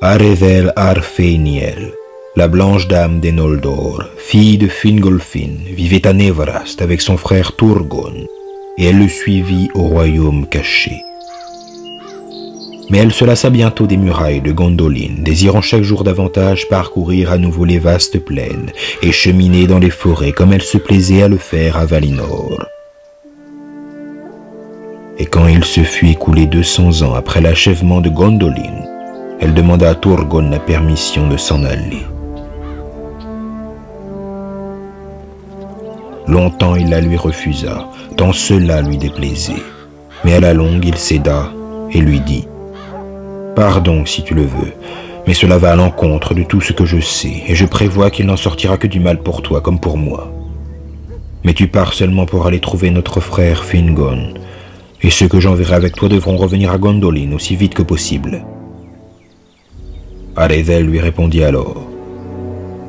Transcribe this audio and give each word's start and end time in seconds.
Arevel 0.00 0.72
Arfeiniel, 0.76 1.92
la 2.36 2.46
blanche 2.46 2.86
dame 2.86 3.18
des 3.18 3.32
Noldor, 3.32 4.04
fille 4.16 4.56
de 4.56 4.68
Fingolfin, 4.68 5.56
vivait 5.74 6.06
à 6.06 6.12
Nevrast 6.12 6.80
avec 6.80 7.00
son 7.00 7.16
frère 7.16 7.56
Turgon, 7.56 8.12
et 8.78 8.84
elle 8.84 8.98
le 9.00 9.08
suivit 9.08 9.68
au 9.74 9.82
royaume 9.82 10.46
caché. 10.46 11.02
Mais 12.90 12.98
elle 12.98 13.12
se 13.12 13.24
lassa 13.24 13.50
bientôt 13.50 13.88
des 13.88 13.96
murailles 13.96 14.40
de 14.40 14.52
Gondolin, 14.52 15.16
désirant 15.18 15.62
chaque 15.62 15.82
jour 15.82 16.04
davantage 16.04 16.68
parcourir 16.68 17.32
à 17.32 17.36
nouveau 17.36 17.64
les 17.64 17.80
vastes 17.80 18.20
plaines 18.20 18.70
et 19.02 19.10
cheminer 19.10 19.66
dans 19.66 19.80
les 19.80 19.90
forêts 19.90 20.30
comme 20.30 20.52
elle 20.52 20.62
se 20.62 20.78
plaisait 20.78 21.22
à 21.22 21.28
le 21.28 21.38
faire 21.38 21.76
à 21.76 21.86
Valinor. 21.86 22.64
Et 25.18 25.26
quand 25.26 25.48
il 25.48 25.64
se 25.64 25.80
fut 25.80 26.06
écoulé 26.10 26.46
200 26.46 27.02
ans 27.02 27.14
après 27.14 27.40
l'achèvement 27.40 28.00
de 28.00 28.10
Gondolin, 28.10 28.87
elle 29.40 29.54
demanda 29.54 29.90
à 29.90 29.94
Turgon 29.94 30.50
la 30.50 30.58
permission 30.58 31.28
de 31.28 31.36
s'en 31.36 31.64
aller. 31.64 32.02
Longtemps 36.26 36.74
il 36.74 36.90
la 36.90 37.00
lui 37.00 37.16
refusa, 37.16 37.88
tant 38.16 38.32
cela 38.32 38.82
lui 38.82 38.96
déplaisait. 38.96 39.62
Mais 40.24 40.34
à 40.34 40.40
la 40.40 40.52
longue 40.52 40.84
il 40.84 40.96
céda 40.96 41.50
et 41.92 42.00
lui 42.00 42.20
dit 42.20 42.46
Pardon 43.54 44.04
si 44.04 44.22
tu 44.22 44.34
le 44.34 44.42
veux, 44.42 44.72
mais 45.26 45.34
cela 45.34 45.58
va 45.58 45.72
à 45.72 45.76
l'encontre 45.76 46.34
de 46.34 46.42
tout 46.42 46.60
ce 46.60 46.72
que 46.72 46.84
je 46.84 47.00
sais, 47.00 47.44
et 47.46 47.54
je 47.54 47.64
prévois 47.64 48.10
qu'il 48.10 48.26
n'en 48.26 48.36
sortira 48.36 48.76
que 48.76 48.86
du 48.86 49.00
mal 49.00 49.22
pour 49.22 49.42
toi 49.42 49.60
comme 49.60 49.80
pour 49.80 49.96
moi. 49.96 50.32
Mais 51.44 51.54
tu 51.54 51.68
pars 51.68 51.92
seulement 51.92 52.26
pour 52.26 52.46
aller 52.46 52.60
trouver 52.60 52.90
notre 52.90 53.20
frère 53.20 53.64
Fingon, 53.64 54.34
et 55.02 55.10
ceux 55.10 55.28
que 55.28 55.40
j'enverrai 55.40 55.76
avec 55.76 55.94
toi 55.94 56.08
devront 56.08 56.36
revenir 56.36 56.72
à 56.72 56.78
Gondolin 56.78 57.32
aussi 57.32 57.56
vite 57.56 57.74
que 57.74 57.82
possible. 57.82 58.44
Arevel 60.38 60.86
lui 60.86 61.00
répondit 61.00 61.42
alors 61.42 61.84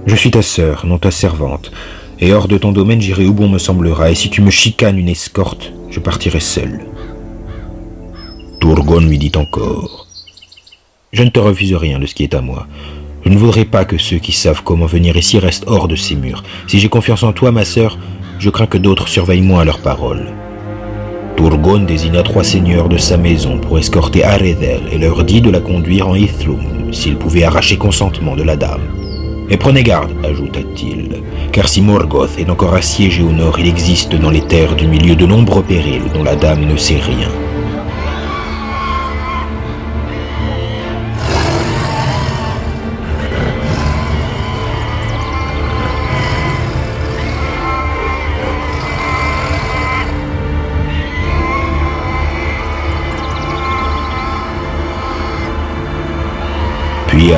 Je 0.06 0.16
suis 0.16 0.30
ta 0.30 0.44
sœur, 0.44 0.86
non 0.86 1.00
ta 1.00 1.10
servante, 1.10 1.72
et 2.20 2.32
hors 2.32 2.48
de 2.48 2.58
ton 2.58 2.72
domaine 2.72 3.02
j'irai 3.02 3.26
où 3.26 3.34
bon 3.34 3.50
me 3.50 3.58
semblera, 3.58 4.12
et 4.12 4.16
si 4.16 4.30
tu 4.30 4.42
me 4.42 4.52
chicanes 4.52 5.00
une 5.00 5.10
escorte, 5.10 5.74
je 5.90 6.00
partirai 6.00 6.40
seul. 6.40 6.86
Turgon 8.62 9.00
lui 9.00 9.18
dit 9.18 9.32
encore 9.36 10.06
Je 11.12 11.24
ne 11.24 11.30
te 11.30 11.40
refuse 11.40 11.74
rien 11.74 11.98
de 11.98 12.06
ce 12.06 12.14
qui 12.14 12.24
est 12.24 12.36
à 12.36 12.42
moi. 12.42 12.68
Je 13.26 13.30
ne 13.30 13.38
voudrais 13.38 13.66
pas 13.66 13.84
que 13.84 13.98
ceux 13.98 14.20
qui 14.20 14.32
savent 14.32 14.64
comment 14.64 14.86
venir 14.86 15.18
ici 15.18 15.40
restent 15.40 15.66
hors 15.68 15.88
de 15.88 15.96
ces 15.96 16.16
murs. 16.16 16.44
Si 16.68 16.80
j'ai 16.80 16.90
confiance 16.90 17.24
en 17.24 17.34
toi, 17.34 17.52
ma 17.52 17.66
sœur, 17.66 17.98
je 18.38 18.50
crains 18.50 18.68
que 18.68 18.78
d'autres 18.78 19.08
surveillent 19.08 19.42
moins 19.42 19.66
leurs 19.66 19.82
paroles. 19.82 20.28
Turgon 21.40 21.86
désigna 21.86 22.22
trois 22.22 22.44
seigneurs 22.44 22.90
de 22.90 22.98
sa 22.98 23.16
maison 23.16 23.60
pour 23.60 23.80
escorter 23.80 24.26
Aredel 24.26 24.82
et 24.92 24.98
leur 24.98 25.24
dit 25.24 25.40
de 25.40 25.50
la 25.50 25.62
conduire 25.62 26.10
en 26.10 26.16
Ithlum 26.16 26.92
s'il 26.92 27.16
pouvait 27.16 27.46
arracher 27.46 27.78
consentement 27.78 28.36
de 28.36 28.44
la 28.44 28.58
dame. 28.58 28.82
Et 29.50 29.56
prenez 29.56 29.82
garde, 29.82 30.12
ajouta-t-il, 30.26 31.24
car 31.54 31.70
si 31.70 31.82
Morgoth 31.82 32.38
est 32.38 32.50
encore 32.50 32.74
assiégé 32.74 33.24
au 33.24 33.32
nord, 33.32 33.58
il 33.58 33.70
existe 33.70 34.16
dans 34.16 34.32
les 34.32 34.42
terres 34.42 34.76
du 34.76 34.86
milieu 34.86 35.16
de 35.16 35.26
nombreux 35.26 35.64
périls 35.64 36.12
dont 36.14 36.26
la 36.26 36.36
dame 36.36 36.66
ne 36.66 36.76
sait 36.76 37.00
rien. 37.00 37.30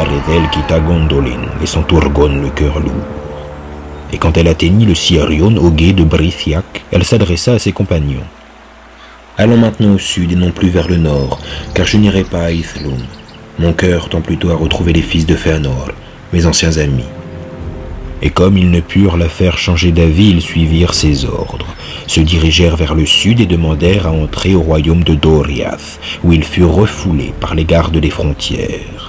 Puis 0.01 0.09
Aredel 0.09 0.49
quitta 0.49 0.79
Gondolin, 0.79 1.41
son 1.65 1.83
Turgon 1.83 2.41
le 2.41 2.49
cœur 2.49 2.79
lourd. 2.79 2.91
Et 4.11 4.17
quand 4.17 4.35
elle 4.35 4.47
atteignit 4.47 4.87
le 4.87 4.95
Sirion 4.95 5.55
au 5.57 5.69
gué 5.69 5.93
de 5.93 6.03
Brithiac, 6.03 6.83
elle 6.91 7.03
s'adressa 7.03 7.53
à 7.53 7.59
ses 7.59 7.71
compagnons. 7.71 8.25
Allons 9.37 9.57
maintenant 9.57 9.93
au 9.93 9.99
sud 9.99 10.31
et 10.31 10.35
non 10.35 10.51
plus 10.51 10.69
vers 10.69 10.87
le 10.87 10.97
nord, 10.97 11.39
car 11.73 11.85
je 11.85 11.97
n'irai 11.97 12.23
pas 12.23 12.45
à 12.45 12.51
Ithlum. 12.51 12.97
Mon 13.59 13.73
cœur 13.73 14.09
tend 14.09 14.21
plutôt 14.21 14.49
à 14.49 14.55
retrouver 14.55 14.91
les 14.93 15.03
fils 15.03 15.25
de 15.25 15.35
Fëanor, 15.35 15.91
mes 16.33 16.45
anciens 16.45 16.77
amis. 16.77 17.05
Et 18.23 18.31
comme 18.31 18.57
ils 18.57 18.71
ne 18.71 18.81
purent 18.81 19.17
la 19.17 19.29
faire 19.29 19.57
changer 19.57 19.91
d'avis, 19.91 20.29
ils 20.29 20.41
suivirent 20.41 20.95
ses 20.95 21.25
ordres, 21.25 21.75
se 22.07 22.21
dirigèrent 22.21 22.77
vers 22.77 22.95
le 22.95 23.05
sud 23.05 23.39
et 23.39 23.45
demandèrent 23.45 24.07
à 24.07 24.11
entrer 24.11 24.55
au 24.55 24.61
royaume 24.61 25.03
de 25.03 25.13
Doriath, 25.13 25.99
où 26.23 26.33
ils 26.33 26.43
furent 26.43 26.73
refoulés 26.73 27.33
par 27.39 27.55
les 27.55 27.65
gardes 27.65 27.97
des 27.97 28.09
frontières. 28.09 29.00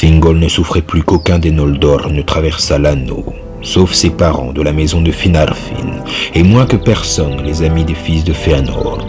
Fingol 0.00 0.38
ne 0.38 0.48
souffrait 0.48 0.80
plus 0.80 1.02
qu'aucun 1.02 1.38
des 1.38 1.50
Noldor 1.50 2.10
ne 2.10 2.22
traversât 2.22 2.78
l'anneau, 2.78 3.22
sauf 3.60 3.92
ses 3.92 4.08
parents 4.08 4.54
de 4.54 4.62
la 4.62 4.72
maison 4.72 5.02
de 5.02 5.10
Finarfin, 5.10 6.02
et 6.34 6.42
moins 6.42 6.64
que 6.64 6.76
personne 6.76 7.42
les 7.42 7.62
amis 7.62 7.84
des 7.84 7.92
fils 7.92 8.24
de 8.24 8.32
Fëanor. 8.32 9.06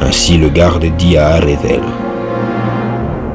Ainsi 0.00 0.36
le 0.36 0.48
garde 0.48 0.86
dit 0.98 1.16
à 1.16 1.28
Aredel 1.34 1.80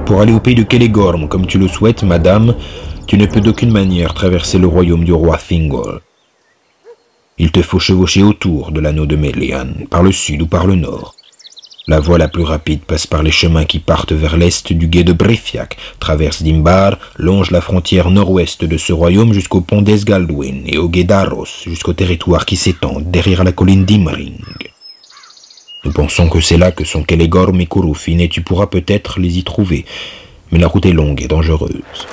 Pour 0.06 0.20
aller 0.20 0.34
au 0.34 0.42
pays 0.42 0.54
de 0.54 0.64
Kelegorm 0.64 1.30
comme 1.30 1.48
tu 1.48 1.58
le 1.58 1.70
souhaites, 1.70 2.04
madame, 2.04 2.56
tu 3.08 3.18
ne 3.18 3.26
peux 3.26 3.40
d'aucune 3.40 3.72
manière 3.72 4.14
traverser 4.14 4.58
le 4.58 4.68
royaume 4.68 5.06
du 5.06 5.14
roi 5.14 5.38
Thingol. 5.38 6.02
Il 7.38 7.54
te 7.54 7.62
faut 7.62 7.80
chevaucher 7.80 8.22
autour 8.22 8.74
de 8.74 8.82
l'anneau 8.82 9.06
de 9.06 9.16
Melian, 9.16 9.88
par 9.90 10.04
le 10.04 10.12
sud 10.12 10.42
ou 10.42 10.46
par 10.46 10.68
le 10.68 10.76
nord. 10.76 11.16
La 11.92 12.00
voie 12.00 12.18
la 12.18 12.30
plus 12.30 12.44
rapide 12.44 12.86
passe 12.88 13.06
par 13.06 13.22
les 13.22 13.32
chemins 13.32 13.66
qui 13.66 13.80
partent 13.80 14.14
vers 14.14 14.38
l'est 14.38 14.72
du 14.72 14.88
gué 14.88 15.04
de 15.04 15.12
Brithiac, 15.12 15.76
traverse 16.00 16.42
Dimbar, 16.42 16.98
longe 17.18 17.52
la 17.52 17.60
frontière 17.60 18.10
nord-ouest 18.10 18.64
de 18.64 18.78
ce 18.78 18.94
royaume 18.94 19.34
jusqu'au 19.34 19.60
pont 19.60 19.82
d'Esgaldwin 19.82 20.64
et 20.68 20.78
au 20.78 20.88
gué 20.88 21.04
d'Aros, 21.04 21.66
jusqu'au 21.68 21.92
territoire 21.92 22.46
qui 22.46 22.56
s'étend 22.56 23.02
derrière 23.02 23.44
la 23.44 23.52
colline 23.52 23.84
d'Imring. 23.84 24.38
Nous 25.84 25.92
pensons 25.92 26.30
que 26.30 26.40
c'est 26.40 26.58
là 26.58 26.72
que 26.72 26.86
sont 26.86 27.04
Kelegorm 27.04 27.60
et 27.60 27.66
Kurufin 27.66 28.20
et 28.20 28.30
tu 28.30 28.40
pourras 28.40 28.68
peut-être 28.68 29.20
les 29.20 29.40
y 29.40 29.44
trouver, 29.44 29.84
mais 30.54 30.60
la 30.60 30.70
route 30.70 30.86
est 30.86 30.94
longue 30.94 31.22
et 31.22 31.28
dangereuse. 31.28 32.08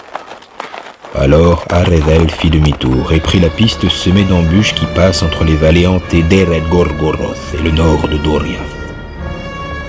Alors 1.15 1.65
Arevel 1.71 2.29
fit 2.31 2.51
demi-tour 2.51 3.13
et 3.13 3.21
prit 3.21 3.39
la 3.39 3.49
piste 3.49 3.89
semée 3.89 4.25
d'embûches 4.25 4.75
qui 4.75 4.87
passe 4.97 5.23
entre 5.23 5.45
les 5.45 5.55
vallées 5.55 5.87
hantées 5.87 6.25
d'Ered 6.25 6.69
Gorgoroth 6.69 7.55
et 7.57 7.63
le 7.63 7.71
nord 7.71 8.09
de 8.09 8.17
Doriath. 8.17 8.78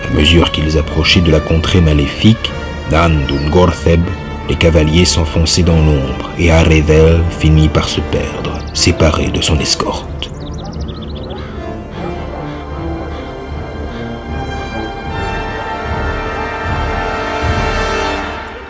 À 0.10 0.14
mesure 0.14 0.52
qu'ils 0.52 0.78
approchaient 0.78 1.22
de 1.22 1.32
la 1.32 1.40
contrée 1.40 1.82
maléfique, 1.82 2.52
d'Andun 2.90 3.50
Gortheb, 3.52 4.02
les 4.50 4.56
cavaliers 4.56 5.06
s'enfonçaient 5.06 5.62
dans 5.62 5.78
l'ombre 5.78 6.32
et 6.40 6.52
Arevel 6.52 7.22
finit 7.40 7.70
par 7.70 7.88
se 7.88 8.02
perdre, 8.02 8.58
séparé 8.74 9.28
de 9.28 9.40
son 9.40 9.60
escorte. 9.60 10.32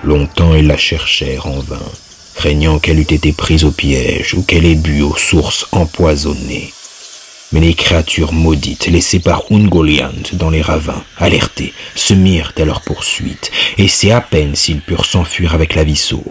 Longtemps 0.04 0.56
ils 0.56 0.68
la 0.68 0.78
cherchèrent 0.78 1.48
en 1.48 1.60
vain, 1.60 1.78
craignant 2.36 2.80
qu'elle 2.80 3.00
eût 3.00 3.04
été 3.04 3.32
prise 3.32 3.64
au 3.64 3.72
piège 3.72 4.34
ou 4.34 4.44
qu'elle 4.44 4.66
ait 4.66 4.76
bu 4.76 5.04
aux 5.04 5.16
sources 5.16 5.68
empoisonnées. 5.72 6.74
Mais 7.52 7.60
les 7.62 7.74
créatures 7.74 8.32
maudites 8.32 8.88
laissées 8.88 9.20
par 9.20 9.44
Ungoliant 9.50 10.12
dans 10.34 10.52
les 10.52 10.62
ravins, 10.62 11.04
alertées, 11.18 11.74
se 11.96 12.14
mirent 12.14 12.54
à 12.58 12.66
leur 12.66 12.82
poursuite, 12.82 13.52
et 13.78 13.88
c'est 13.88 14.12
à 14.12 14.22
peine 14.22 14.56
s'ils 14.56 14.82
purent 14.82 15.06
s'enfuir 15.06 15.56
avec 15.56 15.74
la 15.74 15.84
vie 15.84 15.96
sauve. 15.96 16.22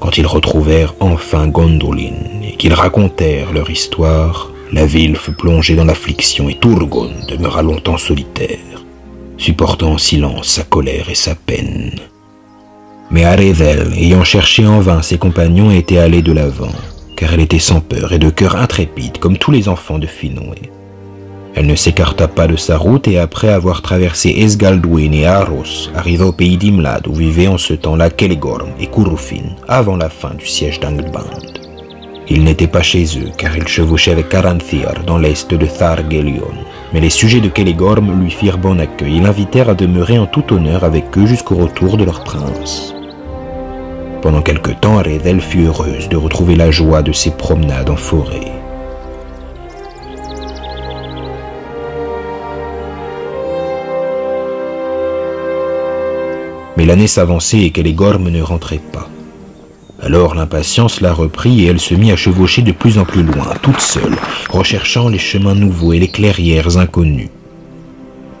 Quand 0.00 0.18
ils 0.18 0.26
retrouvèrent 0.26 0.94
enfin 1.00 1.46
Gondolin 1.46 2.42
et 2.42 2.56
qu'ils 2.56 2.74
racontèrent 2.74 3.52
leur 3.52 3.70
histoire, 3.70 4.50
la 4.70 4.84
ville 4.84 5.16
fut 5.16 5.32
plongée 5.32 5.76
dans 5.76 5.86
l'affliction 5.86 6.50
et 6.50 6.58
Turgon 6.58 7.10
demeura 7.26 7.62
longtemps 7.62 7.96
solitaire, 7.96 8.84
supportant 9.38 9.92
en 9.92 9.98
silence 9.98 10.48
sa 10.48 10.64
colère 10.64 11.08
et 11.08 11.14
sa 11.14 11.34
peine. 11.34 11.92
Mais 13.10 13.24
Arevel, 13.24 13.92
ayant 13.96 14.24
cherché 14.24 14.66
en 14.66 14.80
vain 14.80 15.00
ses 15.00 15.16
compagnons, 15.16 15.70
était 15.70 15.98
allé 15.98 16.20
de 16.20 16.32
l'avant 16.32 16.72
car 17.16 17.32
elle 17.32 17.40
était 17.40 17.58
sans 17.58 17.80
peur 17.80 18.12
et 18.12 18.18
de 18.18 18.30
cœur 18.30 18.56
intrépide, 18.56 19.18
comme 19.18 19.38
tous 19.38 19.50
les 19.50 19.68
enfants 19.68 19.98
de 19.98 20.06
Finwë. 20.06 20.70
Elle 21.56 21.66
ne 21.66 21.76
s'écarta 21.76 22.26
pas 22.26 22.48
de 22.48 22.56
sa 22.56 22.76
route 22.76 23.06
et 23.06 23.18
après 23.18 23.48
avoir 23.48 23.80
traversé 23.80 24.30
Esgaldwin 24.30 25.14
et 25.14 25.26
Aros, 25.26 25.88
arriva 25.94 26.26
au 26.26 26.32
pays 26.32 26.56
d'Imlad 26.56 27.06
où 27.06 27.14
vivaient 27.14 27.46
en 27.46 27.58
ce 27.58 27.74
temps-là 27.74 28.10
Kelegorm 28.10 28.70
et 28.80 28.88
Kurufin, 28.88 29.54
avant 29.68 29.96
la 29.96 30.08
fin 30.08 30.34
du 30.34 30.46
siège 30.46 30.80
d'Angband. 30.80 31.30
Ils 32.28 32.42
n'étaient 32.42 32.66
pas 32.66 32.82
chez 32.82 33.04
eux 33.18 33.30
car 33.36 33.56
ils 33.56 33.68
chevauchaient 33.68 34.10
avec 34.10 34.30
Caranthir 34.30 34.92
dans 35.06 35.18
l'est 35.18 35.54
de 35.54 35.66
Thargelion. 35.66 36.50
Mais 36.92 37.00
les 37.00 37.10
sujets 37.10 37.40
de 37.40 37.48
Kelegorm 37.48 38.20
lui 38.20 38.30
firent 38.30 38.58
bon 38.58 38.80
accueil 38.80 39.18
et 39.18 39.20
l'invitèrent 39.20 39.68
à 39.68 39.74
demeurer 39.74 40.18
en 40.18 40.26
tout 40.26 40.52
honneur 40.52 40.84
avec 40.84 41.16
eux 41.18 41.26
jusqu'au 41.26 41.56
retour 41.56 41.96
de 41.96 42.04
leur 42.04 42.24
prince. 42.24 42.94
Pendant 44.24 44.40
quelque 44.40 44.70
temps, 44.70 44.96
Aredel 44.96 45.38
fut 45.38 45.66
heureuse 45.66 46.08
de 46.08 46.16
retrouver 46.16 46.56
la 46.56 46.70
joie 46.70 47.02
de 47.02 47.12
ses 47.12 47.30
promenades 47.30 47.90
en 47.90 47.96
forêt. 47.96 48.52
Mais 56.78 56.86
l'année 56.86 57.06
s'avançait 57.06 57.60
et 57.60 57.92
gormes 57.92 58.30
ne 58.30 58.40
rentraient 58.40 58.80
pas. 58.94 59.10
Alors 60.02 60.34
l'impatience 60.34 61.02
la 61.02 61.12
reprit 61.12 61.62
et 61.62 61.66
elle 61.66 61.78
se 61.78 61.92
mit 61.92 62.10
à 62.10 62.16
chevaucher 62.16 62.62
de 62.62 62.72
plus 62.72 62.96
en 62.96 63.04
plus 63.04 63.24
loin, 63.24 63.52
toute 63.60 63.80
seule, 63.82 64.16
recherchant 64.48 65.10
les 65.10 65.18
chemins 65.18 65.54
nouveaux 65.54 65.92
et 65.92 65.98
les 65.98 66.08
clairières 66.08 66.78
inconnues. 66.78 67.28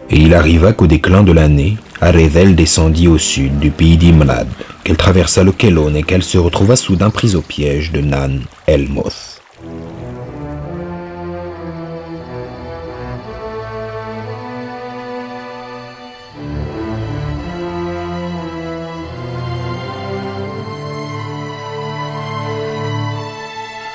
Et 0.08 0.16
il 0.16 0.32
arriva 0.32 0.72
qu'au 0.72 0.86
déclin 0.86 1.22
de 1.22 1.32
l'année, 1.32 1.76
Arezel 2.00 2.56
descendit 2.56 3.06
au 3.06 3.18
sud 3.18 3.58
du 3.58 3.70
pays 3.70 3.98
d'Imrad, 3.98 4.48
qu'elle 4.84 4.96
traversa 4.96 5.42
le 5.42 5.52
Kelon 5.52 5.94
et 5.94 6.02
qu'elle 6.02 6.22
se 6.22 6.38
retrouva 6.38 6.76
soudain 6.76 7.10
prise 7.10 7.34
au 7.34 7.40
piège 7.40 7.90
de 7.90 8.00
Nan 8.00 8.42
Elmoth. 8.66 9.40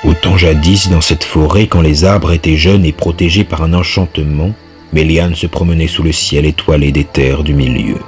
Autant 0.02 0.36
jadis 0.36 0.88
dans 0.90 1.00
cette 1.00 1.22
forêt, 1.22 1.68
quand 1.68 1.82
les 1.82 2.04
arbres 2.04 2.32
étaient 2.32 2.56
jeunes 2.56 2.84
et 2.84 2.92
protégés 2.92 3.44
par 3.44 3.62
un 3.62 3.74
enchantement, 3.74 4.52
Méliane 4.92 5.36
se 5.36 5.46
promenait 5.46 5.86
sous 5.86 6.02
le 6.02 6.10
ciel 6.10 6.46
étoilé 6.46 6.90
des 6.90 7.04
terres 7.04 7.44
du 7.44 7.54
milieu. 7.54 7.98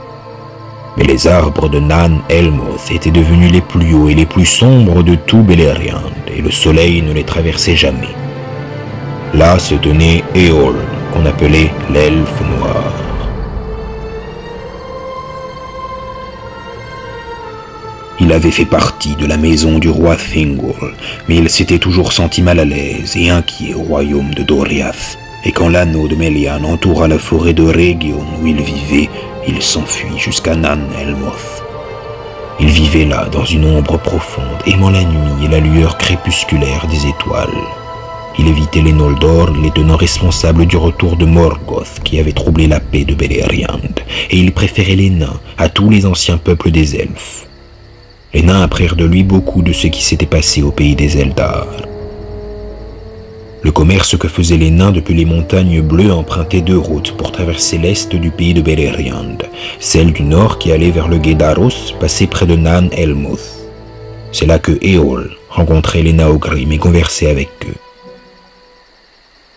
Mais 0.97 1.05
les 1.05 1.27
arbres 1.27 1.69
de 1.69 1.81
Nan 1.81 2.21
Elmoth 2.29 2.91
étaient 2.91 3.11
devenus 3.11 3.51
les 3.51 3.63
plus 3.63 3.95
hauts 3.95 4.09
et 4.09 4.15
les 4.15 4.27
plus 4.27 4.45
sombres 4.45 5.03
de 5.03 5.15
tout 5.15 5.43
Beleriand, 5.43 6.11
et 6.35 6.43
le 6.43 6.51
soleil 6.51 7.03
ne 7.03 7.13
les 7.13 7.25
traversait 7.25 7.77
jamais. 7.77 8.15
Là 9.35 9.59
se 9.59 9.75
tenait 9.75 10.23
Eol, 10.35 10.77
qu'on 11.13 11.25
appelait 11.25 11.71
l'elfe 11.91 12.43
noir. 12.59 12.93
Il 18.21 18.31
avait 18.33 18.51
fait 18.51 18.67
partie 18.67 19.17
de 19.17 19.27
la 19.27 19.37
maison 19.37 19.79
du 19.79 19.89
roi 19.89 20.17
Thingol, 20.17 20.95
mais 21.29 21.37
il 21.37 21.49
s'était 21.49 21.79
toujours 21.79 22.13
senti 22.13 22.41
mal 22.41 22.61
à 22.61 22.65
l'aise 22.65 23.17
et 23.17 23.31
inquiet 23.31 23.75
au 23.75 23.81
royaume 23.81 24.33
de 24.35 24.43
Doriath. 24.43 25.19
Et 25.45 25.51
quand 25.51 25.69
l'anneau 25.69 26.07
de 26.07 26.15
Melian 26.15 26.63
entoura 26.63 27.09
la 27.09 27.19
forêt 27.19 27.53
de 27.53 27.65
Région 27.65 28.21
où 28.41 28.47
il 28.47 28.63
vivait, 28.63 29.11
il 29.47 29.63
s'enfuit 29.63 30.19
jusqu'à 30.19 30.55
Nan 30.55 30.87
Elmoth. 31.01 31.63
Il 32.61 32.69
vivait 32.69 33.05
là, 33.05 33.29
dans 33.31 33.45
une 33.45 33.65
ombre 33.65 33.99
profonde, 33.99 34.45
aimant 34.67 34.91
la 34.91 35.05
nuit 35.05 35.45
et 35.45 35.49
la 35.49 35.59
lueur 35.59 35.99
crépusculaire 35.99 36.87
des 36.87 37.07
étoiles. 37.07 37.49
Il 38.39 38.49
évitait 38.49 38.81
les 38.81 38.93
Noldor, 38.93 39.51
les 39.51 39.71
tenants 39.71 39.97
responsables 39.97 40.67
du 40.67 40.77
retour 40.77 41.17
de 41.17 41.27
Morgoth 41.27 42.01
qui 42.05 42.19
avait 42.19 42.33
troublé 42.33 42.67
la 42.67 42.81
paix 42.81 43.05
de 43.05 43.15
Beleriand, 43.15 43.81
et 44.31 44.37
il 44.37 44.53
préférait 44.53 44.97
les 44.97 45.11
nains 45.11 45.41
à 45.59 45.69
tous 45.69 45.91
les 45.91 46.07
anciens 46.07 46.39
peuples 46.39 46.71
des 46.71 46.97
elfes. 46.97 47.47
Les 48.33 48.43
nains 48.43 48.63
apprirent 48.63 48.97
de 48.97 49.05
lui 49.05 49.23
beaucoup 49.25 49.63
de 49.63 49.73
ce 49.73 49.89
qui 49.89 50.03
s'était 50.03 50.25
passé 50.25 50.63
au 50.63 50.71
pays 50.71 50.95
des 50.95 51.19
Eldar. 51.19 51.67
Le 53.63 53.71
commerce 53.71 54.17
que 54.17 54.27
faisaient 54.27 54.57
les 54.57 54.73
nains 54.73 54.91
depuis 54.91 55.15
les 55.15 55.25
montagnes 55.25 55.83
bleues 55.83 56.13
empruntait 56.13 56.63
deux 56.63 56.79
routes 56.79 57.17
pour 57.17 57.31
traverser 57.31 57.79
l'est 57.79 58.15
du 58.15 58.33
pays 58.33 58.55
de 58.55 58.61
Beleriand. 58.61 59.39
Celle 59.79 60.13
du 60.13 60.25
nord 60.25 60.59
qui 60.59 60.73
allait 60.73 60.91
vers 60.91 61.07
le 61.07 61.19
Guédaros 61.19 61.95
passait 62.01 62.27
près 62.27 62.47
de 62.47 62.57
Nan 62.57 62.89
Elmoth. 62.93 63.69
C'est 64.33 64.47
là 64.47 64.59
que 64.59 64.85
Eol 64.85 65.37
rencontrait 65.49 66.03
les 66.03 66.13
Naogrim 66.13 66.73
et 66.73 66.79
conversait 66.79 67.31
avec 67.31 67.51
eux. 67.69 67.77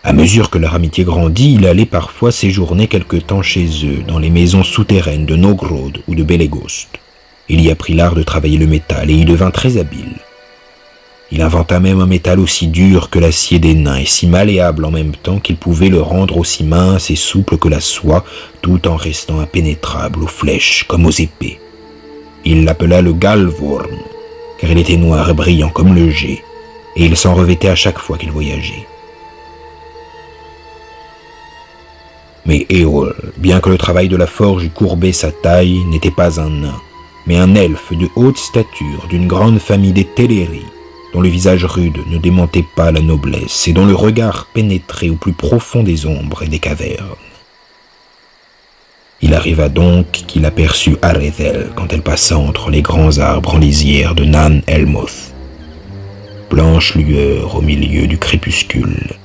À 0.04 0.12
mesure 0.12 0.50
que 0.50 0.58
leur 0.58 0.76
amitié 0.76 1.02
grandit, 1.02 1.54
il 1.54 1.66
allait 1.66 1.84
parfois 1.84 2.30
séjourner 2.30 2.86
quelque 2.86 3.16
temps 3.16 3.42
chez 3.42 3.66
eux, 3.84 4.04
dans 4.06 4.20
les 4.20 4.30
maisons 4.30 4.62
souterraines 4.62 5.26
de 5.26 5.34
Nogrod 5.34 5.98
ou 6.06 6.14
de 6.14 6.22
Belegost. 6.22 6.90
Il 7.48 7.60
y 7.60 7.72
apprit 7.72 7.94
l'art 7.94 8.14
de 8.14 8.22
travailler 8.22 8.56
le 8.56 8.68
métal 8.68 9.10
et 9.10 9.14
y 9.14 9.24
devint 9.24 9.50
très 9.50 9.78
habile. 9.78 10.14
Il 11.32 11.42
inventa 11.42 11.80
même 11.80 12.00
un 12.00 12.06
métal 12.06 12.38
aussi 12.38 12.68
dur 12.68 13.10
que 13.10 13.18
l'acier 13.18 13.58
des 13.58 13.74
nains 13.74 13.98
et 13.98 14.06
si 14.06 14.28
malléable 14.28 14.84
en 14.84 14.92
même 14.92 15.14
temps 15.14 15.40
qu'il 15.40 15.56
pouvait 15.56 15.88
le 15.88 16.00
rendre 16.00 16.36
aussi 16.36 16.62
mince 16.62 17.10
et 17.10 17.16
souple 17.16 17.58
que 17.58 17.68
la 17.68 17.80
soie, 17.80 18.24
tout 18.62 18.86
en 18.86 18.96
restant 18.96 19.40
impénétrable 19.40 20.22
aux 20.22 20.28
flèches 20.28 20.84
comme 20.88 21.04
aux 21.04 21.10
épées. 21.10 21.58
Il 22.44 22.64
l'appela 22.64 23.02
le 23.02 23.12
Galvorn, 23.12 23.98
car 24.58 24.70
il 24.70 24.78
était 24.78 24.96
noir 24.96 25.28
et 25.28 25.34
brillant 25.34 25.70
comme 25.70 25.94
le 25.94 26.10
jet, 26.10 26.44
et 26.94 27.04
il 27.04 27.16
s'en 27.16 27.34
revêtait 27.34 27.68
à 27.68 27.74
chaque 27.74 27.98
fois 27.98 28.18
qu'il 28.18 28.30
voyageait. 28.30 28.86
Mais 32.44 32.66
Éole, 32.68 33.32
bien 33.36 33.58
que 33.58 33.70
le 33.70 33.78
travail 33.78 34.08
de 34.08 34.16
la 34.16 34.28
forge 34.28 34.70
courbait 34.72 35.12
sa 35.12 35.32
taille, 35.32 35.84
n'était 35.86 36.12
pas 36.12 36.40
un 36.40 36.50
nain 36.50 36.80
mais 37.26 37.36
un 37.36 37.54
elfe 37.54 37.92
de 37.92 38.08
haute 38.14 38.38
stature 38.38 39.06
d'une 39.08 39.26
grande 39.26 39.58
famille 39.58 39.92
des 39.92 40.04
Téléri, 40.04 40.64
dont 41.16 41.22
le 41.22 41.30
visage 41.30 41.64
rude 41.64 42.00
ne 42.10 42.18
démentait 42.18 42.66
pas 42.76 42.92
la 42.92 43.00
noblesse 43.00 43.68
et 43.68 43.72
dont 43.72 43.86
le 43.86 43.94
regard 43.94 44.48
pénétrait 44.52 45.08
au 45.08 45.14
plus 45.14 45.32
profond 45.32 45.82
des 45.82 46.04
ombres 46.04 46.42
et 46.42 46.48
des 46.48 46.58
cavernes. 46.58 47.16
Il 49.22 49.32
arriva 49.32 49.70
donc 49.70 50.10
qu'il 50.10 50.44
aperçut 50.44 50.98
Arethel 51.00 51.70
quand 51.74 51.90
elle 51.94 52.02
passa 52.02 52.36
entre 52.36 52.68
les 52.68 52.82
grands 52.82 53.16
arbres 53.16 53.54
en 53.54 53.58
lisière 53.58 54.14
de 54.14 54.24
Nan 54.24 54.60
Elmoth. 54.66 55.32
Blanche 56.50 56.94
lueur 56.96 57.56
au 57.56 57.62
milieu 57.62 58.06
du 58.06 58.18
crépuscule. 58.18 59.16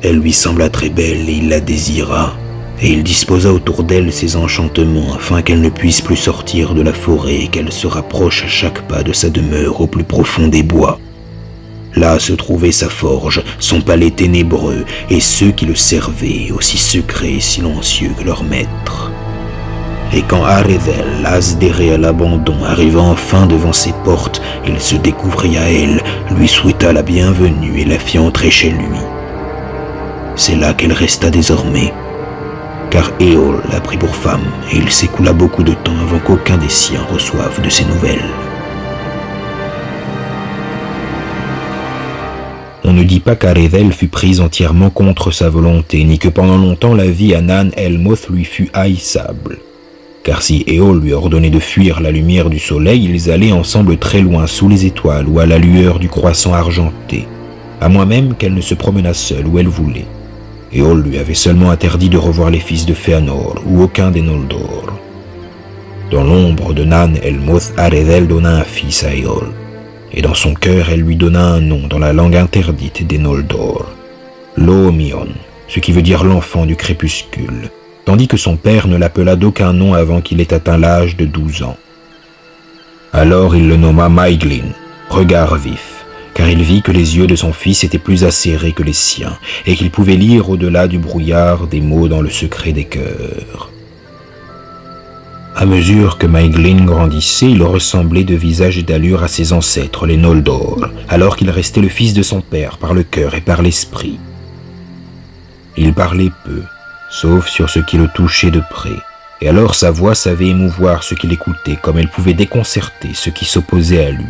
Elle 0.00 0.16
lui 0.16 0.32
sembla 0.32 0.70
très 0.70 0.88
belle 0.88 1.28
et 1.28 1.34
il 1.34 1.50
la 1.50 1.60
désira, 1.60 2.34
et 2.80 2.92
il 2.92 3.02
disposa 3.02 3.52
autour 3.52 3.84
d'elle 3.84 4.12
ses 4.12 4.36
enchantements 4.36 5.14
afin 5.14 5.42
qu'elle 5.42 5.60
ne 5.60 5.68
puisse 5.68 6.00
plus 6.00 6.16
sortir 6.16 6.74
de 6.74 6.82
la 6.82 6.92
forêt 6.92 7.36
et 7.36 7.48
qu'elle 7.48 7.72
se 7.72 7.86
rapproche 7.86 8.44
à 8.44 8.48
chaque 8.48 8.86
pas 8.88 9.02
de 9.02 9.12
sa 9.12 9.30
demeure 9.30 9.80
au 9.80 9.86
plus 9.86 10.04
profond 10.04 10.48
des 10.48 10.62
bois. 10.62 10.98
Là 11.96 12.18
se 12.18 12.32
trouvait 12.32 12.72
sa 12.72 12.88
forge, 12.88 13.42
son 13.60 13.80
palais 13.80 14.10
ténébreux, 14.10 14.84
et 15.10 15.20
ceux 15.20 15.52
qui 15.52 15.64
le 15.64 15.76
servaient, 15.76 16.50
aussi 16.50 16.76
secrets 16.76 17.34
et 17.34 17.40
silencieux 17.40 18.10
que 18.18 18.24
leur 18.24 18.42
maître. 18.42 19.12
Et 20.12 20.22
quand 20.22 20.44
Arevel, 20.44 21.04
las 21.22 21.56
à 21.56 21.96
l'abandon, 21.96 22.64
arriva 22.64 23.00
enfin 23.00 23.46
devant 23.46 23.72
ses 23.72 23.92
portes, 24.04 24.42
il 24.66 24.80
se 24.80 24.96
découvrit 24.96 25.56
à 25.56 25.70
elle, 25.70 26.02
lui 26.36 26.48
souhaita 26.48 26.92
la 26.92 27.02
bienvenue 27.02 27.80
et 27.80 27.84
la 27.84 27.98
fit 27.98 28.18
entrer 28.18 28.50
chez 28.50 28.70
lui. 28.70 28.98
C'est 30.36 30.56
là 30.56 30.74
qu'elle 30.74 30.92
resta 30.92 31.30
désormais, 31.30 31.92
car 32.94 33.10
Éole 33.18 33.60
l'a 33.72 33.80
pris 33.80 33.96
pour 33.96 34.14
femme 34.14 34.44
et 34.72 34.76
il 34.76 34.88
s'écoula 34.88 35.32
beaucoup 35.32 35.64
de 35.64 35.72
temps 35.72 35.98
avant 36.00 36.20
qu'aucun 36.20 36.56
des 36.56 36.68
siens 36.68 37.02
reçoive 37.12 37.60
de 37.60 37.68
ses 37.68 37.84
nouvelles. 37.86 38.30
On 42.84 42.92
ne 42.92 43.02
dit 43.02 43.18
pas 43.18 43.34
qu'Arevel 43.34 43.92
fut 43.92 44.06
prise 44.06 44.40
entièrement 44.40 44.90
contre 44.90 45.32
sa 45.32 45.50
volonté, 45.50 46.04
ni 46.04 46.20
que 46.20 46.28
pendant 46.28 46.56
longtemps 46.56 46.94
la 46.94 47.10
vie 47.10 47.34
à 47.34 47.40
Nan 47.40 47.72
Elmoth 47.76 48.28
lui 48.30 48.44
fut 48.44 48.70
haïssable. 48.72 49.58
Car 50.22 50.42
si 50.42 50.62
Éole 50.68 51.00
lui 51.00 51.14
ordonnait 51.14 51.50
de 51.50 51.58
fuir 51.58 52.00
la 52.00 52.12
lumière 52.12 52.48
du 52.48 52.60
soleil, 52.60 53.10
ils 53.12 53.28
allaient 53.28 53.50
ensemble 53.50 53.96
très 53.96 54.20
loin 54.20 54.46
sous 54.46 54.68
les 54.68 54.86
étoiles 54.86 55.26
ou 55.26 55.40
à 55.40 55.46
la 55.46 55.58
lueur 55.58 55.98
du 55.98 56.08
croissant 56.08 56.54
argenté, 56.54 57.26
à 57.80 57.88
moins 57.88 58.06
même 58.06 58.34
qu'elle 58.34 58.54
ne 58.54 58.60
se 58.60 58.74
promenât 58.74 59.14
seule 59.14 59.48
où 59.48 59.58
elle 59.58 59.66
voulait. 59.66 60.06
Éole 60.74 61.02
lui 61.02 61.18
avait 61.18 61.34
seulement 61.34 61.70
interdit 61.70 62.08
de 62.08 62.18
revoir 62.18 62.50
les 62.50 62.58
fils 62.58 62.84
de 62.84 62.94
Fëanor 62.94 63.62
ou 63.64 63.82
aucun 63.82 64.10
des 64.10 64.22
Noldor. 64.22 64.92
Dans 66.10 66.24
l'ombre 66.24 66.74
de 66.74 66.82
Nan 66.82 67.16
Elmoth, 67.22 67.72
Aredel 67.76 68.26
donna 68.26 68.56
un 68.56 68.64
fils 68.64 69.04
à 69.04 69.14
Éole, 69.14 69.52
et 70.12 70.20
dans 70.20 70.34
son 70.34 70.52
cœur 70.54 70.88
elle 70.90 71.02
lui 71.02 71.14
donna 71.14 71.44
un 71.44 71.60
nom 71.60 71.86
dans 71.86 72.00
la 72.00 72.12
langue 72.12 72.34
interdite 72.34 73.06
des 73.06 73.18
Noldor, 73.18 73.86
Loomion, 74.56 75.28
ce 75.68 75.78
qui 75.78 75.92
veut 75.92 76.02
dire 76.02 76.24
l'enfant 76.24 76.66
du 76.66 76.74
crépuscule, 76.74 77.70
tandis 78.04 78.26
que 78.26 78.36
son 78.36 78.56
père 78.56 78.88
ne 78.88 78.96
l'appela 78.96 79.36
d'aucun 79.36 79.72
nom 79.72 79.94
avant 79.94 80.20
qu'il 80.20 80.40
ait 80.40 80.52
atteint 80.52 80.76
l'âge 80.76 81.16
de 81.16 81.24
douze 81.24 81.62
ans. 81.62 81.76
Alors 83.12 83.54
il 83.54 83.68
le 83.68 83.76
nomma 83.76 84.08
Maiglin, 84.08 84.72
regard 85.08 85.54
vif, 85.54 85.93
car 86.34 86.48
il 86.48 86.62
vit 86.62 86.82
que 86.82 86.92
les 86.92 87.16
yeux 87.16 87.26
de 87.26 87.36
son 87.36 87.52
fils 87.52 87.84
étaient 87.84 87.98
plus 87.98 88.24
acérés 88.24 88.72
que 88.72 88.82
les 88.82 88.92
siens, 88.92 89.38
et 89.66 89.76
qu'il 89.76 89.90
pouvait 89.90 90.16
lire 90.16 90.50
au-delà 90.50 90.88
du 90.88 90.98
brouillard 90.98 91.66
des 91.66 91.80
mots 91.80 92.08
dans 92.08 92.20
le 92.20 92.30
secret 92.30 92.72
des 92.72 92.84
cœurs. 92.84 93.70
À 95.56 95.66
mesure 95.66 96.18
que 96.18 96.26
Maeglin 96.26 96.84
grandissait, 96.84 97.52
il 97.52 97.62
ressemblait 97.62 98.24
de 98.24 98.34
visage 98.34 98.76
et 98.76 98.82
d'allure 98.82 99.22
à 99.22 99.28
ses 99.28 99.52
ancêtres, 99.52 100.04
les 100.04 100.16
Noldor, 100.16 100.88
alors 101.08 101.36
qu'il 101.36 101.48
restait 101.48 101.80
le 101.80 101.88
fils 101.88 102.12
de 102.12 102.22
son 102.22 102.40
père 102.40 102.76
par 102.78 102.92
le 102.92 103.04
cœur 103.04 103.36
et 103.36 103.40
par 103.40 103.62
l'esprit. 103.62 104.18
Il 105.76 105.94
parlait 105.94 106.32
peu, 106.44 106.62
sauf 107.08 107.48
sur 107.48 107.70
ce 107.70 107.78
qui 107.78 107.96
le 107.98 108.08
touchait 108.08 108.50
de 108.50 108.62
près, 108.68 108.96
et 109.40 109.48
alors 109.48 109.76
sa 109.76 109.92
voix 109.92 110.16
savait 110.16 110.48
émouvoir 110.48 111.04
ce 111.04 111.14
qu'il 111.14 111.32
écoutait 111.32 111.78
comme 111.80 111.98
elle 111.98 112.10
pouvait 112.10 112.34
déconcerter 112.34 113.10
ce 113.14 113.30
qui 113.30 113.44
s'opposait 113.44 114.06
à 114.06 114.10
lui. 114.10 114.24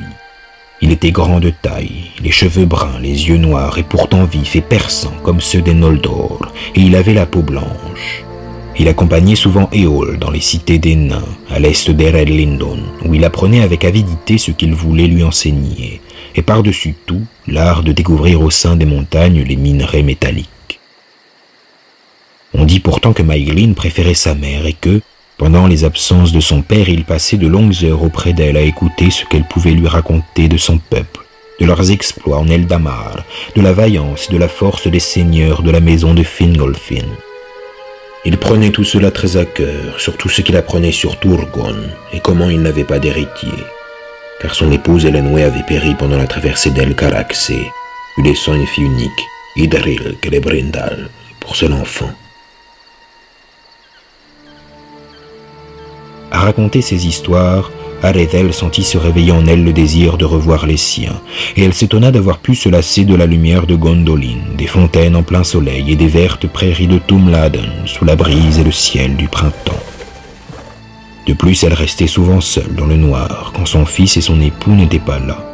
Il 0.85 0.93
était 0.93 1.13
grand 1.13 1.41
de 1.41 1.49
taille, 1.49 2.11
les 2.23 2.31
cheveux 2.31 2.67
bruns, 2.67 3.01
les 3.01 3.29
yeux 3.29 3.39
noirs 3.39 3.79
et 3.79 3.83
pourtant 3.83 4.27
vifs 4.27 4.55
et 4.55 4.61
perçants 4.61 5.17
comme 5.23 5.41
ceux 5.41 5.63
des 5.63 5.73
Noldor, 5.73 6.53
et 6.75 6.81
il 6.81 6.95
avait 6.95 7.15
la 7.15 7.25
peau 7.25 7.41
blanche. 7.41 8.23
Il 8.79 8.89
accompagnait 8.89 9.35
souvent 9.35 9.71
Éole 9.73 10.19
dans 10.19 10.31
les 10.31 10.43
cités 10.43 10.79
des 10.79 10.95
nains, 10.95 11.25
à 11.49 11.59
l'est 11.59 11.91
d'Ered 11.91 12.29
Lindon, 12.29 12.81
où 13.07 13.15
il 13.15 13.25
apprenait 13.25 13.63
avec 13.63 13.87
avidité 13.87 14.37
ce 14.37 14.51
qu'il 14.51 14.75
voulait 14.75 15.07
lui 15.07 15.25
enseigner, 15.25 16.03
et 16.35 16.43
par-dessus 16.43 16.95
tout, 17.07 17.23
l'art 17.47 17.83
de 17.83 17.93
découvrir 17.93 18.43
au 18.43 18.51
sein 18.51 18.77
des 18.77 18.85
montagnes 18.85 19.43
les 19.43 19.57
minerais 19.57 20.03
métalliques. 20.03 20.81
On 22.53 22.67
dit 22.67 22.81
pourtant 22.81 23.15
que 23.15 23.23
Maiglin 23.23 23.73
préférait 23.73 24.13
sa 24.13 24.35
mère 24.35 24.67
et 24.67 24.75
que, 24.75 25.01
pendant 25.37 25.67
les 25.67 25.85
absences 25.85 26.33
de 26.33 26.41
son 26.41 26.63
père, 26.63 26.89
il 26.89 27.05
passait 27.05 27.37
de 27.37 27.49
longues 27.49 27.85
heures 27.85 28.03
auprès 28.03 28.33
d'elle 28.33 28.57
à 28.57 28.61
écouter 28.63 29.11
ce 29.11 29.25
qu'elle 29.25 29.45
pouvait 29.45 29.73
lui 29.73 29.89
raconter 29.89 30.49
de 30.49 30.57
son 30.57 30.79
peuple, 30.79 31.25
de 31.61 31.67
leurs 31.67 31.91
exploits 31.91 32.39
en 32.39 32.49
Eldamar, 32.49 33.25
de 33.57 33.63
la 33.63 33.73
vaillance 33.73 34.29
et 34.29 34.33
de 34.33 34.39
la 34.39 34.49
force 34.49 34.87
des 34.87 35.01
seigneurs 35.01 35.63
de 35.63 35.71
la 35.71 35.81
maison 35.81 36.15
de 36.15 36.23
Fingolfin. 36.23 37.07
Il 38.25 38.39
prenait 38.39 38.71
tout 38.71 38.85
cela 38.85 39.11
très 39.11 39.37
à 39.37 39.45
cœur, 39.45 39.99
surtout 40.01 40.31
ce 40.31 40.41
qu'il 40.41 40.57
apprenait 40.57 40.93
sur 40.93 41.19
Turgon 41.19 41.77
et 42.13 42.21
comment 42.21 42.49
il 42.49 42.63
n'avait 42.63 42.85
pas 42.85 42.99
d'héritier. 42.99 43.53
Car 44.41 44.55
son 44.55 44.73
épouse 44.73 45.05
Elenwe 45.05 45.43
avait 45.43 45.63
péri 45.63 45.95
pendant 45.95 46.17
la 46.17 46.27
traversée 46.27 46.71
d'El 46.71 46.95
Carax 46.95 47.51
et 47.51 47.71
lui 48.17 48.29
laissant 48.29 48.55
une 48.55 48.67
fille 48.67 48.85
unique, 48.85 49.11
Idril 49.57 50.17
Celebrindal, 50.25 51.11
pour 51.39 51.55
seul 51.55 51.73
enfant. 51.73 52.11
Raconter 56.45 56.83
ces 56.83 57.07
histoires, 57.07 57.71
Arethel 58.03 58.53
sentit 58.53 58.83
se 58.83 58.99
réveiller 58.99 59.33
en 59.33 59.47
elle 59.47 59.65
le 59.65 59.73
désir 59.73 60.19
de 60.19 60.27
revoir 60.27 60.67
les 60.67 60.77
siens, 60.77 61.21
et 61.57 61.65
elle 61.65 61.73
s'étonna 61.73 62.13
d'avoir 62.13 62.39
pu 62.39 62.55
se 62.55 62.69
lasser 62.69 63.05
de 63.05 63.15
la 63.15 63.25
lumière 63.25 63.67
de 63.67 63.75
Gondolin, 63.75 64.43
des 64.59 64.67
fontaines 64.67 65.17
en 65.17 65.23
plein 65.23 65.43
soleil 65.43 65.91
et 65.91 65.97
des 65.97 66.07
vertes 66.07 66.47
prairies 66.47 66.87
de 66.87 66.99
Tumladen 66.99 67.87
sous 67.87 68.05
la 68.05 68.15
brise 68.15 68.59
et 68.59 68.65
le 68.65 68.73
ciel 68.73 69.17
du 69.17 69.27
printemps. 69.27 69.83
De 71.27 71.33
plus, 71.33 71.65
elle 71.65 71.73
restait 71.73 72.07
souvent 72.07 72.43
seule 72.43 72.75
dans 72.77 72.87
le 72.87 72.97
noir 72.97 73.53
quand 73.57 73.65
son 73.65 73.87
fils 73.87 74.19
et 74.19 74.21
son 74.21 74.39
époux 74.43 74.73
n'étaient 74.73 74.99
pas 74.99 75.19
là. 75.19 75.54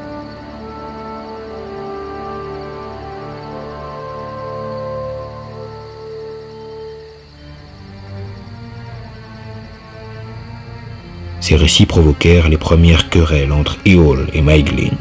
Ces 11.51 11.57
récits 11.57 11.87
provoquèrent 11.87 12.49
les 12.49 12.59
premières 12.59 13.09
querelles 13.09 13.51
entre 13.51 13.77
Eol 13.85 14.29
et 14.33 14.41
Maeglin, 14.41 14.95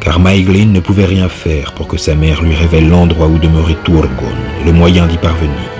car 0.00 0.18
Maeglin 0.18 0.66
ne 0.66 0.80
pouvait 0.80 1.04
rien 1.04 1.28
faire 1.28 1.72
pour 1.72 1.86
que 1.86 1.96
sa 1.96 2.16
mère 2.16 2.42
lui 2.42 2.52
révèle 2.52 2.88
l'endroit 2.88 3.28
où 3.28 3.38
demeurait 3.38 3.76
Turgon 3.84 4.34
et 4.60 4.64
le 4.64 4.72
moyen 4.72 5.06
d'y 5.06 5.18
parvenir. 5.18 5.70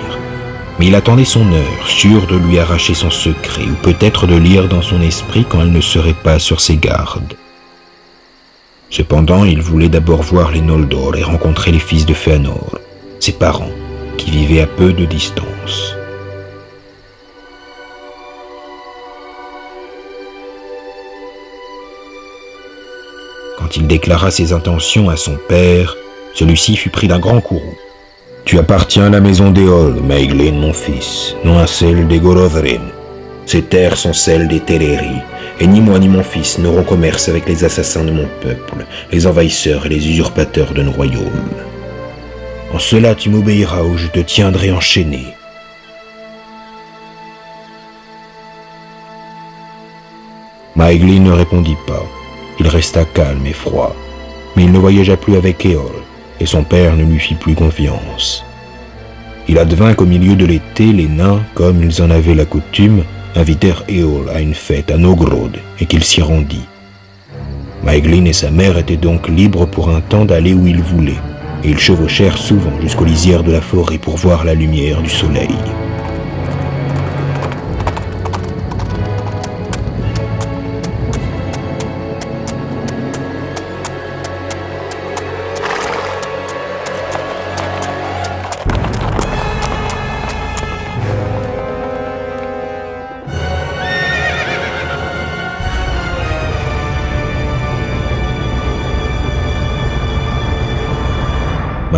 Mais 0.79 0.87
il 0.87 0.95
attendait 0.95 1.25
son 1.25 1.51
heure, 1.51 1.87
sûr 1.87 2.27
de 2.27 2.37
lui 2.37 2.57
arracher 2.59 2.93
son 2.93 3.09
secret, 3.09 3.65
ou 3.65 3.73
peut-être 3.83 4.25
de 4.25 4.37
lire 4.37 4.69
dans 4.69 4.81
son 4.81 5.01
esprit 5.01 5.45
quand 5.49 5.59
elle 5.59 5.73
ne 5.73 5.81
serait 5.81 6.13
pas 6.13 6.39
sur 6.39 6.61
ses 6.61 6.77
gardes. 6.77 7.33
Cependant, 8.89 9.43
il 9.43 9.61
voulait 9.61 9.89
d'abord 9.89 10.21
voir 10.21 10.53
les 10.53 10.61
Noldor 10.61 11.17
et 11.17 11.23
rencontrer 11.23 11.73
les 11.73 11.79
fils 11.79 12.05
de 12.05 12.13
Fëanor, 12.13 12.79
ses 13.19 13.33
parents, 13.33 13.73
qui 14.17 14.31
vivaient 14.31 14.61
à 14.61 14.67
peu 14.67 14.93
de 14.93 15.03
distance. 15.03 15.94
Quand 23.65 23.77
il 23.77 23.87
déclara 23.87 24.29
ses 24.29 24.53
intentions 24.53 25.09
à 25.09 25.17
son 25.17 25.37
père, 25.49 25.97
celui-ci 26.35 26.75
fut 26.75 26.91
pris 26.91 27.07
d'un 27.07 27.17
grand 27.17 27.41
courroux. 27.41 27.79
Tu 28.43 28.59
appartiens 28.59 29.05
à 29.05 29.09
la 29.09 29.19
maison 29.19 29.49
d'Éol, 29.49 30.01
Maeglin, 30.03 30.51
mon 30.51 30.71
fils, 30.71 31.35
non 31.43 31.57
à 31.57 31.65
celle 31.65 32.07
des 32.07 32.19
Gorovrim. 32.19 32.83
Ces 33.47 33.63
terres 33.63 33.97
sont 33.97 34.13
celles 34.13 34.47
des 34.47 34.59
Teleri, 34.59 35.15
et 35.59 35.65
ni 35.65 35.81
moi 35.81 35.97
ni 35.97 36.07
mon 36.07 36.21
fils 36.21 36.59
n'aurons 36.59 36.83
commerce 36.83 37.27
avec 37.27 37.47
les 37.47 37.63
assassins 37.63 38.03
de 38.03 38.11
mon 38.11 38.27
peuple, 38.39 38.85
les 39.11 39.25
envahisseurs 39.25 39.87
et 39.87 39.89
les 39.89 40.09
usurpateurs 40.09 40.75
de 40.75 40.83
nos 40.83 40.91
royaumes. 40.91 41.49
En 42.71 42.77
cela 42.77 43.15
tu 43.15 43.31
m'obéiras 43.31 43.81
ou 43.81 43.97
je 43.97 44.09
te 44.09 44.19
tiendrai 44.19 44.71
enchaîné. 44.71 45.25
Maeglin 50.75 51.21
ne 51.21 51.31
répondit 51.31 51.77
pas. 51.87 52.05
Il 52.59 52.67
resta 52.67 53.05
calme 53.05 53.45
et 53.45 53.53
froid, 53.53 53.95
mais 54.55 54.63
il 54.63 54.71
ne 54.71 54.79
voyagea 54.79 55.17
plus 55.17 55.35
avec 55.35 55.65
Éol, 55.65 55.91
et 56.39 56.45
son 56.45 56.63
père 56.63 56.95
ne 56.95 57.03
lui 57.03 57.19
fit 57.19 57.35
plus 57.35 57.55
confiance. 57.55 58.43
Il 59.47 59.59
advint 59.59 59.93
qu'au 59.93 60.05
milieu 60.05 60.35
de 60.35 60.45
l'été, 60.45 60.91
les 60.91 61.07
nains, 61.07 61.41
comme 61.53 61.83
ils 61.83 62.01
en 62.01 62.09
avaient 62.09 62.33
la 62.33 62.45
coutume, 62.45 63.03
invitèrent 63.35 63.83
Éol 63.87 64.29
à 64.33 64.39
une 64.39 64.55
fête 64.55 64.91
à 64.91 64.97
Nogrod, 64.97 65.57
et 65.79 65.85
qu'il 65.85 66.03
s'y 66.03 66.21
rendit. 66.21 66.65
Maeglin 67.83 68.25
et 68.25 68.33
sa 68.33 68.49
mère 68.49 68.77
étaient 68.77 68.95
donc 68.97 69.27
libres 69.27 69.67
pour 69.67 69.89
un 69.89 70.01
temps 70.01 70.25
d'aller 70.25 70.53
où 70.53 70.65
ils 70.65 70.81
voulaient, 70.81 71.21
et 71.63 71.69
ils 71.69 71.79
chevauchèrent 71.79 72.37
souvent 72.37 72.79
jusqu'aux 72.81 73.05
lisières 73.05 73.43
de 73.43 73.51
la 73.51 73.61
forêt 73.61 73.97
pour 73.97 74.17
voir 74.17 74.45
la 74.45 74.53
lumière 74.53 75.01
du 75.01 75.09
soleil. 75.09 75.55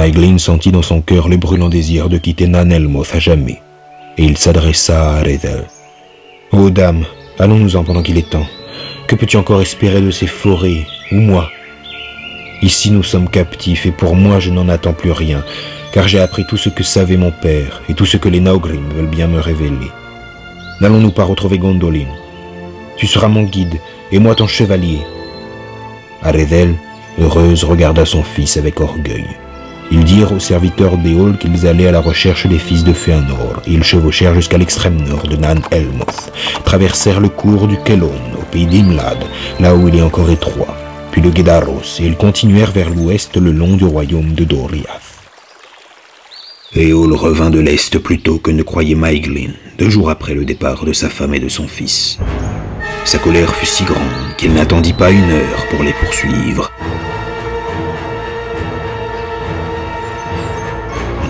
Maeglin 0.08 0.38
sentit 0.38 0.72
dans 0.72 0.82
son 0.82 1.02
cœur 1.02 1.28
le 1.28 1.36
brûlant 1.36 1.68
désir 1.68 2.08
de 2.08 2.18
quitter 2.18 2.48
Nanelmoth 2.48 3.14
à 3.14 3.20
jamais, 3.20 3.62
et 4.18 4.24
il 4.24 4.38
s'adressa 4.38 5.02
à 5.02 5.18
Arethel. 5.18 5.66
Ô 6.54 6.70
dame, 6.70 7.04
allons-nous-en 7.40 7.84
pendant 7.84 8.02
qu'il 8.02 8.18
est 8.18 8.30
temps. 8.30 8.48
Que 9.10 9.16
peux-tu 9.16 9.36
encore 9.36 9.62
espérer 9.62 10.00
de 10.00 10.10
ces 10.10 10.26
forêts, 10.28 10.88
ou 11.12 11.16
moi? 11.16 11.50
Ici 12.62 12.90
nous 12.90 13.04
sommes 13.04 13.30
captifs, 13.30 13.86
et 13.86 13.92
pour 13.92 14.16
moi 14.16 14.40
je 14.40 14.50
n'en 14.50 14.70
attends 14.70 14.94
plus 14.94 15.12
rien, 15.12 15.44
car 15.92 16.08
j'ai 16.08 16.20
appris 16.20 16.46
tout 16.48 16.56
ce 16.56 16.70
que 16.70 16.84
savait 16.84 17.18
mon 17.18 17.32
père, 17.32 17.82
et 17.90 17.94
tout 17.94 18.06
ce 18.06 18.16
que 18.16 18.30
les 18.30 18.40
Naugrim 18.40 18.88
veulent 18.96 19.08
bien 19.08 19.28
me 19.28 19.42
révéler. 19.42 19.92
N'allons-nous 20.80 21.12
pas 21.12 21.26
retrouver 21.26 21.58
Gondolin? 21.58 22.08
Tu 22.96 23.08
seras 23.08 23.28
mon 23.28 23.44
guide, 23.44 23.78
et 24.14 24.20
moi 24.20 24.36
ton 24.36 24.48
chevalier. 24.48 25.02
Aredel, 26.22 26.76
heureuse, 27.20 27.66
regarda 27.66 28.06
son 28.06 28.24
fils 28.24 28.56
avec 28.56 28.80
orgueil. 28.80 29.28
Ils 29.90 30.04
dirent 30.04 30.34
aux 30.34 30.40
serviteurs 30.40 30.98
d'Éol 30.98 31.38
qu'ils 31.38 31.66
allaient 31.66 31.88
à 31.88 31.92
la 31.92 32.02
recherche 32.02 32.46
des 32.46 32.60
fils 32.60 32.84
de 32.84 32.92
Fëanor, 32.92 33.62
et 33.66 33.72
ils 33.72 33.84
chevauchèrent 33.84 34.36
jusqu'à 34.36 34.58
l'extrême 34.58 35.02
nord 35.02 35.28
de 35.28 35.38
Nan 35.38 35.62
Elmoth, 35.72 36.32
traversèrent 36.66 37.22
le 37.22 37.30
cours 37.30 37.68
du 37.68 37.78
Kelon, 37.78 38.12
au 38.38 38.44
pays 38.52 38.66
d'Imlad, 38.66 39.24
là 39.60 39.76
où 39.76 39.88
il 39.88 39.96
est 39.96 40.02
encore 40.02 40.30
étroit, 40.30 40.76
puis 41.12 41.22
le 41.22 41.30
Guedaros, 41.30 42.00
et 42.00 42.06
ils 42.06 42.18
continuèrent 42.18 42.72
vers 42.72 42.90
l'ouest 42.90 43.38
le 43.38 43.52
long 43.52 43.78
du 43.78 43.86
royaume 43.86 44.34
de 44.34 44.44
Doriath. 44.44 45.18
Éol 46.76 47.14
revint 47.14 47.50
de 47.50 47.60
l'est 47.60 47.98
plus 47.98 48.20
tôt 48.20 48.40
que 48.40 48.52
ne 48.52 48.64
croyait 48.64 48.94
Maeglin, 48.94 49.52
deux 49.78 49.90
jours 49.90 50.10
après 50.10 50.34
le 50.34 50.44
départ 50.44 50.84
de 50.84 50.92
sa 50.92 51.10
femme 51.10 51.34
et 51.34 51.40
de 51.40 51.48
son 51.48 51.68
fils. 51.68 52.20
Sa 53.06 53.20
colère 53.20 53.56
fut 53.56 53.66
si 53.66 53.86
grande 53.86 54.36
qu'il 54.38 54.54
n'attendit 54.54 54.92
pas 54.92 55.12
une 55.12 55.32
heure 55.32 55.66
pour 55.72 55.82
les 55.82 55.94
poursuivre, 55.94 56.70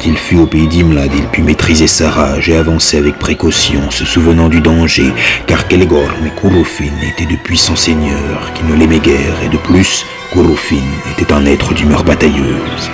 il 0.08 0.18
fut 0.18 0.38
au 0.38 0.46
pays 0.46 0.68
d'Imlad, 0.68 1.12
il 1.14 1.28
put 1.28 1.42
maîtriser 1.42 1.88
sa 1.88 2.10
rage 2.10 2.50
et 2.50 2.56
avancer 2.56 2.98
avec 2.98 3.20
précaution, 3.20 3.92
se 3.92 4.06
souvenant 4.06 4.48
du 4.48 4.62
danger, 4.62 5.12
car 5.48 5.68
Kelegorm 5.68 6.26
et 6.26 6.40
Kurofin 6.40 6.94
étaient 7.04 7.30
de 7.30 7.38
puissants 7.38 7.76
seigneurs 7.76 8.54
qui 8.54 8.64
ne 8.64 8.76
l'aimaient 8.76 9.00
guère, 9.00 9.44
et 9.44 9.50
de 9.50 9.58
plus, 9.58 10.06
Kurofin 10.32 10.88
était 11.12 11.34
un 11.34 11.46
être 11.46 11.74
d'humeur 11.74 12.06
batailleuse. 12.06 12.90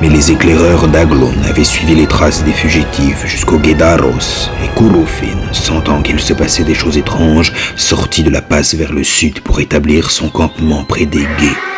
Mais 0.00 0.08
les 0.08 0.32
éclaireurs 0.32 0.88
d'Aglon 0.88 1.34
avaient 1.48 1.62
suivi 1.62 1.94
les 1.94 2.06
traces 2.06 2.44
des 2.44 2.52
fugitifs 2.52 3.26
jusqu'au 3.26 3.58
Guedaros, 3.58 4.48
et 4.64 4.78
Kurofin, 4.78 5.52
sentant 5.52 6.00
qu'il 6.00 6.18
se 6.18 6.32
passait 6.32 6.64
des 6.64 6.74
choses 6.74 6.96
étranges, 6.96 7.52
sortit 7.76 8.22
de 8.22 8.30
la 8.30 8.40
passe 8.40 8.74
vers 8.74 8.92
le 8.92 9.04
sud 9.04 9.40
pour 9.40 9.60
établir 9.60 10.10
son 10.10 10.30
campement 10.30 10.84
près 10.84 11.04
des 11.04 11.26
guets. 11.38 11.71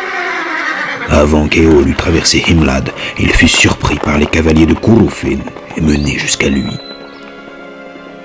Avant 1.09 1.47
qu'Éol 1.47 1.87
eût 1.87 1.95
traversé 1.95 2.43
Himlad, 2.47 2.91
il 3.19 3.29
fut 3.29 3.47
surpris 3.47 3.97
par 3.97 4.17
les 4.17 4.25
cavaliers 4.25 4.65
de 4.65 4.73
Kurufin 4.73 5.37
et 5.77 5.81
mené 5.81 6.17
jusqu'à 6.17 6.49
lui. 6.49 6.71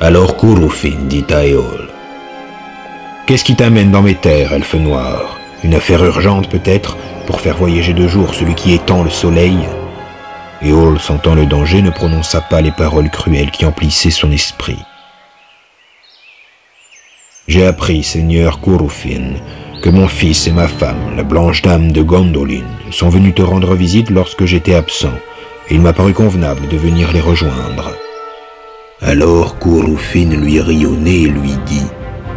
Alors 0.00 0.37
Kurufin 0.37 0.96
dit 1.04 1.26
à 1.30 1.44
Éol 1.44 1.88
Qu'est-ce 3.26 3.44
qui 3.44 3.54
t'amène 3.54 3.90
dans 3.90 4.02
mes 4.02 4.14
terres, 4.14 4.54
elfe 4.54 4.75
noir? 4.75 5.38
Une 5.62 5.75
affaire 5.75 6.04
urgente 6.04 6.49
peut-être, 6.49 6.96
pour 7.26 7.40
faire 7.40 7.56
voyager 7.56 7.92
de 7.92 8.08
jour 8.08 8.34
celui 8.34 8.54
qui 8.54 8.72
étend 8.72 9.04
le 9.04 9.10
soleil? 9.10 9.58
Éole, 10.62 10.99
sentant 10.99 11.34
le 11.34 11.46
danger, 11.46 11.82
ne 11.82 11.90
prononça 11.90 12.40
pas 12.40 12.60
les 12.60 12.72
paroles 12.72 13.10
cruelles 13.10 13.50
qui 13.50 13.66
emplissaient 13.66 14.10
son 14.10 14.32
esprit. 14.32 14.78
J'ai 17.46 17.66
appris, 17.66 18.02
Seigneur 18.02 18.60
Kurufin, 18.60 19.34
que 19.80 19.90
mon 19.90 20.08
fils 20.08 20.46
et 20.46 20.52
ma 20.52 20.68
femme, 20.68 21.16
la 21.16 21.22
blanche 21.22 21.62
dame 21.62 21.92
de 21.92 22.02
Gondolin, 22.02 22.64
sont 22.90 23.08
venus 23.08 23.34
te 23.34 23.42
rendre 23.42 23.75
visite 23.75 24.10
lorsque 24.10 24.44
j'étais 24.44 24.75
absent, 24.75 25.14
et 25.68 25.75
il 25.75 25.80
m'a 25.80 25.92
paru 25.92 26.12
convenable 26.12 26.68
de 26.68 26.76
venir 26.76 27.12
les 27.12 27.20
rejoindre. 27.20 27.92
Alors 29.00 29.58
Kurufin 29.58 30.37
lui 30.37 30.60
rit 30.60 30.84
au 30.84 30.94
nez 30.94 31.22
et 31.22 31.28
lui 31.28 31.54
dit 31.64 31.87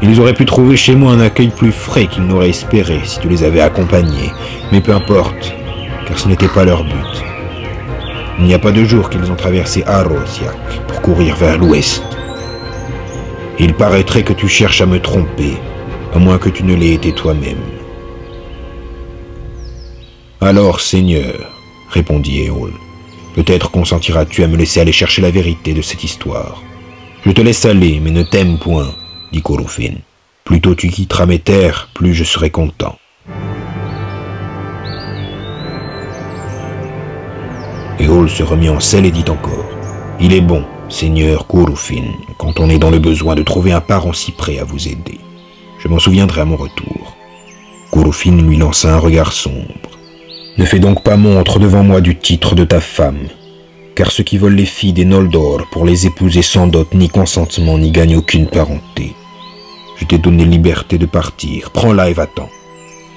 Ils 0.01 0.19
auraient 0.21 0.33
pu 0.33 0.45
trouver 0.45 0.77
chez 0.77 0.95
moi 0.95 1.12
un 1.12 1.19
accueil 1.19 1.50
plus 1.50 1.73
frais 1.73 2.07
qu'ils 2.07 2.25
n'auraient 2.25 2.50
espéré 2.50 3.01
si 3.03 3.19
tu 3.19 3.27
les 3.27 3.43
avais 3.43 3.62
accompagnés, 3.62 4.31
mais 4.71 4.79
peu 4.79 4.93
importe, 4.93 5.53
car 6.07 6.17
ce 6.17 6.29
n'était 6.29 6.47
pas 6.47 6.63
leur 6.63 6.83
but. 6.85 7.23
Il 8.39 8.45
n'y 8.45 8.53
a 8.53 8.59
pas 8.59 8.71
de 8.71 8.85
jour 8.85 9.09
qu'ils 9.09 9.29
ont 9.31 9.35
traversé 9.35 9.83
Arosiak 9.85 10.57
pour 10.88 11.01
courir 11.01 11.35
vers 11.35 11.57
l'ouest. 11.57 12.03
Il 13.59 13.73
paraîtrait 13.73 14.23
que 14.23 14.33
tu 14.33 14.47
cherches 14.47 14.81
à 14.81 14.85
me 14.85 15.00
tromper, 15.00 15.57
à 16.13 16.20
moins 16.20 16.38
que 16.38 16.50
tu 16.50 16.63
ne 16.63 16.75
l'aies 16.75 16.93
été 16.93 17.12
toi-même. 17.12 17.62
Alors, 20.41 20.79
Seigneur, 20.82 21.51
répondit 21.89 22.41
Éole, 22.41 22.74
peut-être 23.34 23.72
consentiras-tu 23.72 24.43
à 24.43 24.48
me 24.48 24.58
laisser 24.58 24.79
aller 24.79 24.91
chercher 24.91 25.22
la 25.22 25.32
vérité 25.32 25.74
de 25.74 25.82
cette 25.82 26.03
histoire. 26.03 26.62
Je 27.25 27.32
te 27.32 27.41
laisse 27.41 27.65
aller, 27.65 28.00
mais 28.00 28.12
ne 28.12 28.24
t'aime 28.24 28.60
point, 28.60 28.93
dit 29.32 29.41
Korofin. 29.41 29.96
Plus 30.43 30.62
tôt 30.62 30.75
tu 30.75 30.89
quitteras 30.89 31.25
mes 31.25 31.39
terres, 31.39 31.89
plus 31.93 32.13
je 32.13 32.25
serai 32.25 32.50
content. 32.50 32.98
Éole 38.00 38.29
se 38.29 38.43
remit 38.43 38.70
en 38.70 38.82
selle 38.82 39.05
et 39.05 39.12
dit 39.12 39.25
encore 39.29 39.70
Il 40.20 40.34
est 40.34 40.41
bon, 40.41 40.65
Seigneur 40.89 41.48
Korofin, 41.48 42.03
quand 42.38 42.60
on 42.60 42.70
est 42.70 42.79
dans 42.79 42.91
le 42.91 43.00
besoin 43.00 43.34
de 43.34 43.43
trouver 43.43 43.72
un 43.72 43.82
parent 43.82 44.13
si 44.13 44.32
prêt 44.32 44.60
à 44.60 44.65
vous 44.65 44.88
aider. 44.88 45.20
Je 45.84 45.90
m'en 45.90 46.00
souviendrai 46.00 46.40
à 46.40 46.46
mon 46.46 46.56
retour. 46.56 47.18
Korofin 47.92 48.38
lui 48.38 48.56
lança 48.56 48.96
un 48.96 49.00
regard 49.00 49.34
sombre. 49.34 50.00
Ne 50.58 50.63
fais 50.63 50.80
donc 50.80 51.04
pas 51.04 51.18
montre 51.18 51.60
devant 51.60 51.84
moi 51.84 52.00
du 52.00 52.16
titre 52.16 52.56
de 52.56 52.63
ta 52.63 52.80
femme, 52.80 53.28
car 53.94 54.10
ceux 54.10 54.24
qui 54.24 54.38
volent 54.38 54.56
les 54.56 54.66
filles 54.66 54.94
des 54.94 55.04
Noldor 55.04 55.68
pour 55.74 55.84
les 55.84 56.08
épouser 56.08 56.42
sans 56.42 56.68
dot 56.68 56.94
ni 56.94 57.10
consentement 57.10 57.78
n'y 57.78 57.92
gagnent 57.92 58.16
aucune 58.16 58.48
parenté. 58.48 59.13
Je 59.98 60.06
t'ai 60.06 60.18
donné 60.18 60.46
liberté 60.46 60.98
de 60.98 61.06
partir, 61.06 61.72
prends-la 61.72 62.10
et 62.10 62.13
va-t'en. 62.13 62.48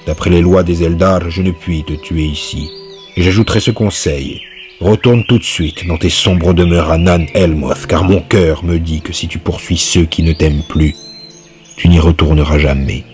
D'après 0.05 0.29
les 0.29 0.41
lois 0.41 0.63
des 0.63 0.83
Eldar, 0.83 1.29
je 1.29 1.43
ne 1.43 1.51
puis 1.51 1.85
te 1.85 1.93
tuer 1.93 2.25
ici, 2.25 2.69
et 3.15 3.21
j'ajouterai 3.21 3.61
ce 3.61 3.71
conseil. 3.71 4.41
Retourne 4.81 5.23
tout 5.23 5.39
de 5.39 5.43
suite 5.43 5.87
dans 5.87 5.97
tes 5.97 6.09
sombres 6.09 6.53
demeures 6.53 6.91
à 6.91 6.97
Nan 6.97 7.27
Elmoth, 7.33 7.87
car 7.87 8.03
mon 8.03 8.19
cœur 8.19 8.65
me 8.65 8.77
dit 8.77 8.99
que 8.99 9.13
si 9.13 9.29
tu 9.29 9.39
poursuis 9.39 9.77
ceux 9.77 10.05
qui 10.05 10.21
ne 10.21 10.33
t'aiment 10.33 10.63
plus, 10.67 10.95
tu 11.77 11.87
n'y 11.89 11.99
retourneras 11.99 12.57
jamais. 12.57 13.05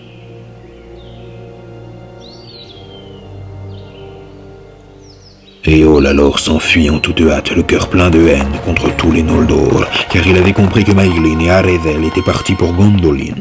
Éole 5.66 6.06
alors 6.06 6.40
s'enfuit 6.40 6.90
en 6.90 6.98
toute 6.98 7.22
hâte, 7.22 7.52
le 7.52 7.62
cœur 7.62 7.88
plein 7.88 8.10
de 8.10 8.28
haine 8.28 8.60
contre 8.66 8.94
tous 8.96 9.10
les 9.10 9.22
Noldor, 9.22 9.86
car 10.10 10.26
il 10.26 10.36
avait 10.36 10.52
compris 10.52 10.84
que 10.84 10.92
Maeglin 10.92 11.40
et 11.40 11.50
Aredel 11.50 12.04
étaient 12.04 12.20
partis 12.20 12.54
pour 12.54 12.74
Gondolin. 12.74 13.32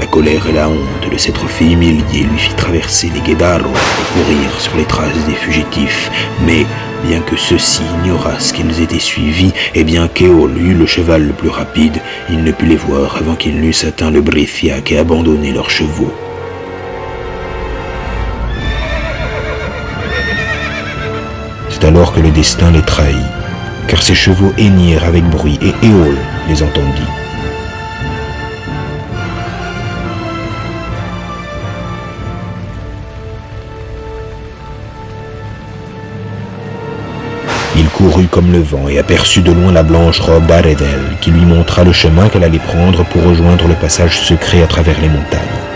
La 0.00 0.06
colère 0.06 0.48
et 0.48 0.52
la 0.52 0.68
honte 0.68 1.08
de 1.08 1.16
s'être 1.16 1.46
fait 1.46 1.66
humilier 1.66 2.24
lui 2.28 2.38
fit 2.38 2.54
traverser 2.54 3.08
les 3.14 3.20
Guédaros 3.20 3.68
et 3.68 4.18
courir 4.18 4.60
sur 4.60 4.76
les 4.76 4.84
traces 4.84 5.26
des 5.28 5.34
fugitifs. 5.34 6.10
Mais, 6.44 6.66
bien 7.06 7.20
que 7.20 7.36
ceux-ci 7.36 7.82
ignorassent 8.00 8.50
qu'ils 8.50 8.82
étaient 8.82 8.98
suivis, 8.98 9.52
et 9.76 9.84
bien 9.84 10.08
qu'Éole 10.08 10.58
eût 10.58 10.74
le 10.74 10.86
cheval 10.86 11.24
le 11.24 11.34
plus 11.34 11.50
rapide, 11.50 12.00
il 12.30 12.42
ne 12.42 12.50
put 12.50 12.66
les 12.66 12.74
voir 12.74 13.16
avant 13.16 13.36
qu'ils 13.36 13.60
n'eussent 13.60 13.84
atteint 13.84 14.10
le 14.10 14.22
Bréfiac 14.22 14.90
et 14.90 14.98
abandonné 14.98 15.52
leurs 15.52 15.70
chevaux. 15.70 16.12
Alors 21.94 22.12
que 22.12 22.20
le 22.20 22.30
destin 22.30 22.72
les 22.72 22.82
trahit, 22.82 23.16
car 23.86 24.02
ses 24.02 24.16
chevaux 24.16 24.52
hennirent 24.58 25.04
avec 25.04 25.22
bruit 25.24 25.60
et 25.62 25.86
Éole 25.86 26.18
les 26.48 26.60
entendit. 26.60 27.02
Il 37.76 37.88
courut 37.90 38.26
comme 38.26 38.50
le 38.50 38.58
vent 38.58 38.88
et 38.88 38.98
aperçut 38.98 39.42
de 39.42 39.52
loin 39.52 39.70
la 39.70 39.84
blanche 39.84 40.18
robe 40.18 40.46
d'Aredel 40.46 41.00
qui 41.20 41.30
lui 41.30 41.44
montra 41.44 41.84
le 41.84 41.92
chemin 41.92 42.28
qu'elle 42.28 42.44
allait 42.44 42.58
prendre 42.58 43.04
pour 43.04 43.22
rejoindre 43.22 43.68
le 43.68 43.74
passage 43.74 44.18
secret 44.18 44.62
à 44.62 44.66
travers 44.66 45.00
les 45.00 45.08
montagnes. 45.08 45.73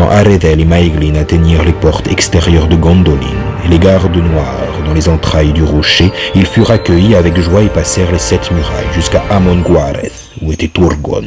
Quand 0.00 0.08
Aredel 0.08 0.60
et 0.60 0.64
Maeglin 0.64 1.14
atteignirent 1.16 1.62
les 1.62 1.74
portes 1.74 2.08
extérieures 2.08 2.68
de 2.68 2.74
Gondolin 2.74 3.36
et 3.66 3.68
les 3.68 3.78
gardes 3.78 4.16
noirs 4.16 4.82
dans 4.86 4.94
les 4.94 5.10
entrailles 5.10 5.52
du 5.52 5.62
rocher, 5.62 6.10
ils 6.34 6.46
furent 6.46 6.70
accueillis 6.70 7.14
avec 7.14 7.38
joie 7.38 7.64
et 7.64 7.68
passèrent 7.68 8.10
les 8.10 8.18
sept 8.18 8.50
murailles 8.50 8.94
jusqu'à 8.94 9.22
Amon 9.28 9.56
Guareth, 9.56 10.30
où 10.40 10.52
était 10.52 10.68
Turgon. 10.68 11.24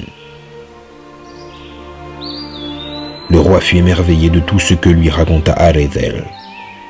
Le 3.29 3.39
roi 3.39 3.61
fut 3.61 3.77
émerveillé 3.77 4.31
de 4.31 4.39
tout 4.39 4.57
ce 4.57 4.73
que 4.73 4.89
lui 4.89 5.11
raconta 5.11 5.53
Aredel. 5.53 6.23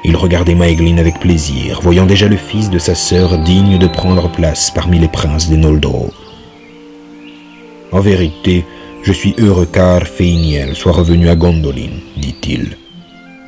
Il 0.05 0.15
regardait 0.15 0.55
Maeglin 0.55 0.99
avec 0.99 1.19
plaisir, 1.19 1.81
voyant 1.81 2.05
déjà 2.05 2.29
le 2.29 2.37
fils 2.37 2.69
de 2.69 2.79
sa 2.79 2.95
sœur 2.95 3.39
digne 3.39 3.77
de 3.77 3.87
prendre 3.87 4.31
place 4.31 4.71
parmi 4.71 4.99
les 4.99 5.09
princes 5.09 5.49
des 5.49 5.57
Noldor. 5.57 6.13
En 7.91 7.99
vérité, 7.99 8.63
je 9.03 9.11
suis 9.11 9.35
heureux 9.37 9.67
car 9.71 10.03
Feiniel 10.03 10.75
soit 10.75 10.93
revenu 10.93 11.29
à 11.29 11.35
Gondolin, 11.35 11.91
dit-il. 12.15 12.77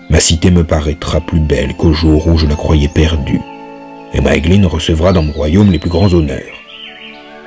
Ma 0.10 0.20
cité 0.20 0.52
me 0.52 0.64
paraîtra 0.64 1.22
plus 1.22 1.40
belle 1.40 1.76
qu'au 1.76 1.94
jour 1.94 2.28
où 2.28 2.38
je 2.38 2.46
la 2.46 2.56
croyais 2.56 2.90
perdue, 2.90 3.42
et 4.14 4.22
Maeglin 4.22 4.68
recevra 4.68 5.14
dans 5.14 5.24
mon 5.24 5.32
royaume 5.32 5.72
les 5.72 5.80
plus 5.80 5.90
grands 5.90 6.14
honneurs. 6.14 6.42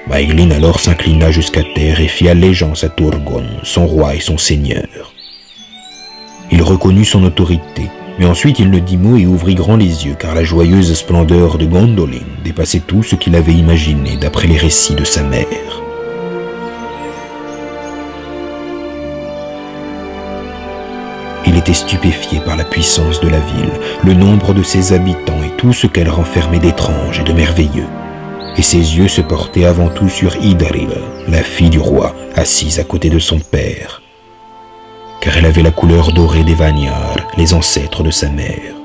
Maeglin 0.08 0.50
alors 0.50 0.80
s'inclina 0.80 1.30
jusqu'à 1.30 1.62
terre 1.74 2.00
et 2.00 2.08
fit 2.08 2.28
allégeance 2.28 2.82
à 2.82 2.88
Turgon, 2.88 3.44
son 3.62 3.86
roi 3.86 4.14
et 4.14 4.20
son 4.20 4.38
seigneur. 4.38 5.12
Il 6.50 6.62
reconnut 6.62 7.04
son 7.04 7.24
autorité, 7.24 7.90
mais 8.18 8.24
ensuite 8.24 8.58
il 8.58 8.70
ne 8.70 8.78
dit 8.78 8.96
mot 8.96 9.18
et 9.18 9.26
ouvrit 9.26 9.54
grand 9.54 9.76
les 9.76 10.06
yeux, 10.06 10.16
car 10.18 10.34
la 10.34 10.44
joyeuse 10.44 10.94
splendeur 10.94 11.58
de 11.58 11.66
Gondolin 11.66 12.24
dépassait 12.42 12.82
tout 12.86 13.02
ce 13.02 13.16
qu'il 13.16 13.36
avait 13.36 13.52
imaginé 13.52 14.16
d'après 14.16 14.48
les 14.48 14.56
récits 14.56 14.94
de 14.94 15.04
sa 15.04 15.22
mère. 15.22 15.67
Stupéfié 21.74 22.40
par 22.40 22.56
la 22.56 22.64
puissance 22.64 23.20
de 23.20 23.28
la 23.28 23.40
ville, 23.40 23.72
le 24.04 24.14
nombre 24.14 24.54
de 24.54 24.62
ses 24.62 24.92
habitants 24.92 25.42
et 25.44 25.56
tout 25.56 25.72
ce 25.72 25.86
qu'elle 25.86 26.08
renfermait 26.08 26.58
d'étrange 26.58 27.20
et 27.20 27.24
de 27.24 27.32
merveilleux. 27.32 27.88
Et 28.56 28.62
ses 28.62 28.96
yeux 28.96 29.08
se 29.08 29.20
portaient 29.20 29.64
avant 29.64 29.88
tout 29.88 30.08
sur 30.08 30.36
Idril, 30.36 30.90
la 31.28 31.42
fille 31.42 31.70
du 31.70 31.78
roi, 31.78 32.14
assise 32.34 32.78
à 32.78 32.84
côté 32.84 33.10
de 33.10 33.18
son 33.18 33.38
père. 33.38 34.02
Car 35.20 35.36
elle 35.36 35.46
avait 35.46 35.62
la 35.62 35.70
couleur 35.70 36.12
dorée 36.12 36.44
des 36.44 36.54
Vanyar, 36.54 37.16
les 37.36 37.54
ancêtres 37.54 38.02
de 38.02 38.10
sa 38.10 38.28
mère. 38.28 38.77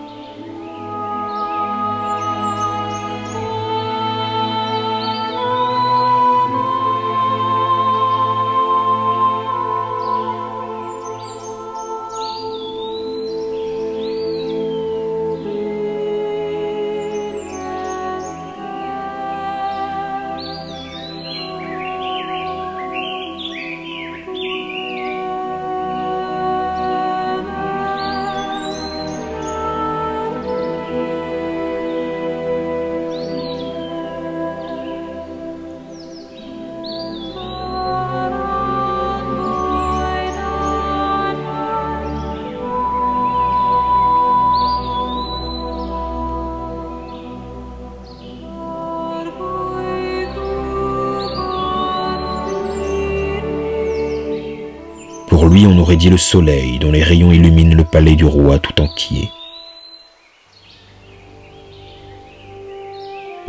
Aurait 55.84 55.98
dit 55.98 56.10
le 56.10 56.17
soleil 56.17 56.80
dont 56.80 56.91
les 56.91 57.04
rayons 57.04 57.34
illuminent 57.34 57.76
le 57.76 57.84
palais 57.84 58.15
du 58.15 58.24
roi 58.24 58.58
tout 58.58 58.82
entier. 58.82 59.30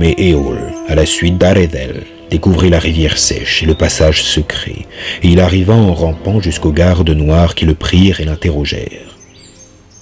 Mais 0.01 0.16
Éole, 0.18 0.73
à 0.88 0.97
la 0.97 1.07
suite 1.07 1.38
d'Aredel, 1.38 2.03
découvrit 2.31 2.70
la 2.70 2.81
rivière 2.81 3.18
sèche 3.18 3.62
et 3.62 3.66
le 3.66 3.77
passage 3.77 4.25
secret, 4.25 4.87
et 5.23 5.29
il 5.29 5.38
arriva 5.38 5.75
en 5.75 5.94
rampant 5.94 6.40
jusqu'aux 6.40 6.73
gardes 6.73 7.09
noirs 7.11 7.55
qui 7.55 7.66
le 7.66 7.75
prirent 7.75 8.18
et 8.18 8.25
l'interrogèrent. 8.25 9.16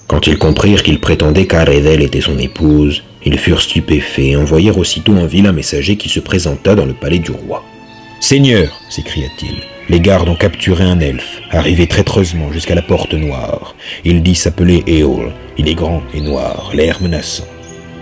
Quand 0.07 0.25
ils 0.25 0.39
comprirent 0.39 0.81
qu'il 0.81 0.99
prétendait 0.99 1.45
qu'Aredel 1.45 2.01
était 2.01 2.21
son 2.21 2.39
épouse, 2.39 3.03
ils 3.23 3.37
furent 3.37 3.61
stupéfaits 3.61 4.31
et 4.31 4.35
envoyèrent 4.37 4.79
aussitôt 4.79 5.13
un 5.13 5.27
vilain 5.27 5.51
messager 5.51 5.97
qui 5.97 6.09
se 6.09 6.19
présenta 6.19 6.73
dans 6.73 6.87
le 6.87 6.95
palais 6.95 7.19
du 7.19 7.31
roi. 7.31 7.63
Seigneur, 8.19 8.81
s'écria-t-il, 8.89 9.72
les 9.93 9.99
gardes 9.99 10.27
ont 10.27 10.35
capturé 10.35 10.83
un 10.83 10.99
elfe, 10.99 11.39
arrivé 11.51 11.85
traîtreusement 11.85 12.51
jusqu'à 12.51 12.73
la 12.73 12.81
porte 12.81 13.13
noire. 13.13 13.75
Il 14.03 14.23
dit 14.23 14.33
s'appeler 14.33 14.83
Éole, 14.87 15.31
il 15.55 15.69
est 15.69 15.75
grand 15.75 16.01
et 16.15 16.21
noir, 16.21 16.71
l'air 16.73 16.99
menaçant. 16.99 17.45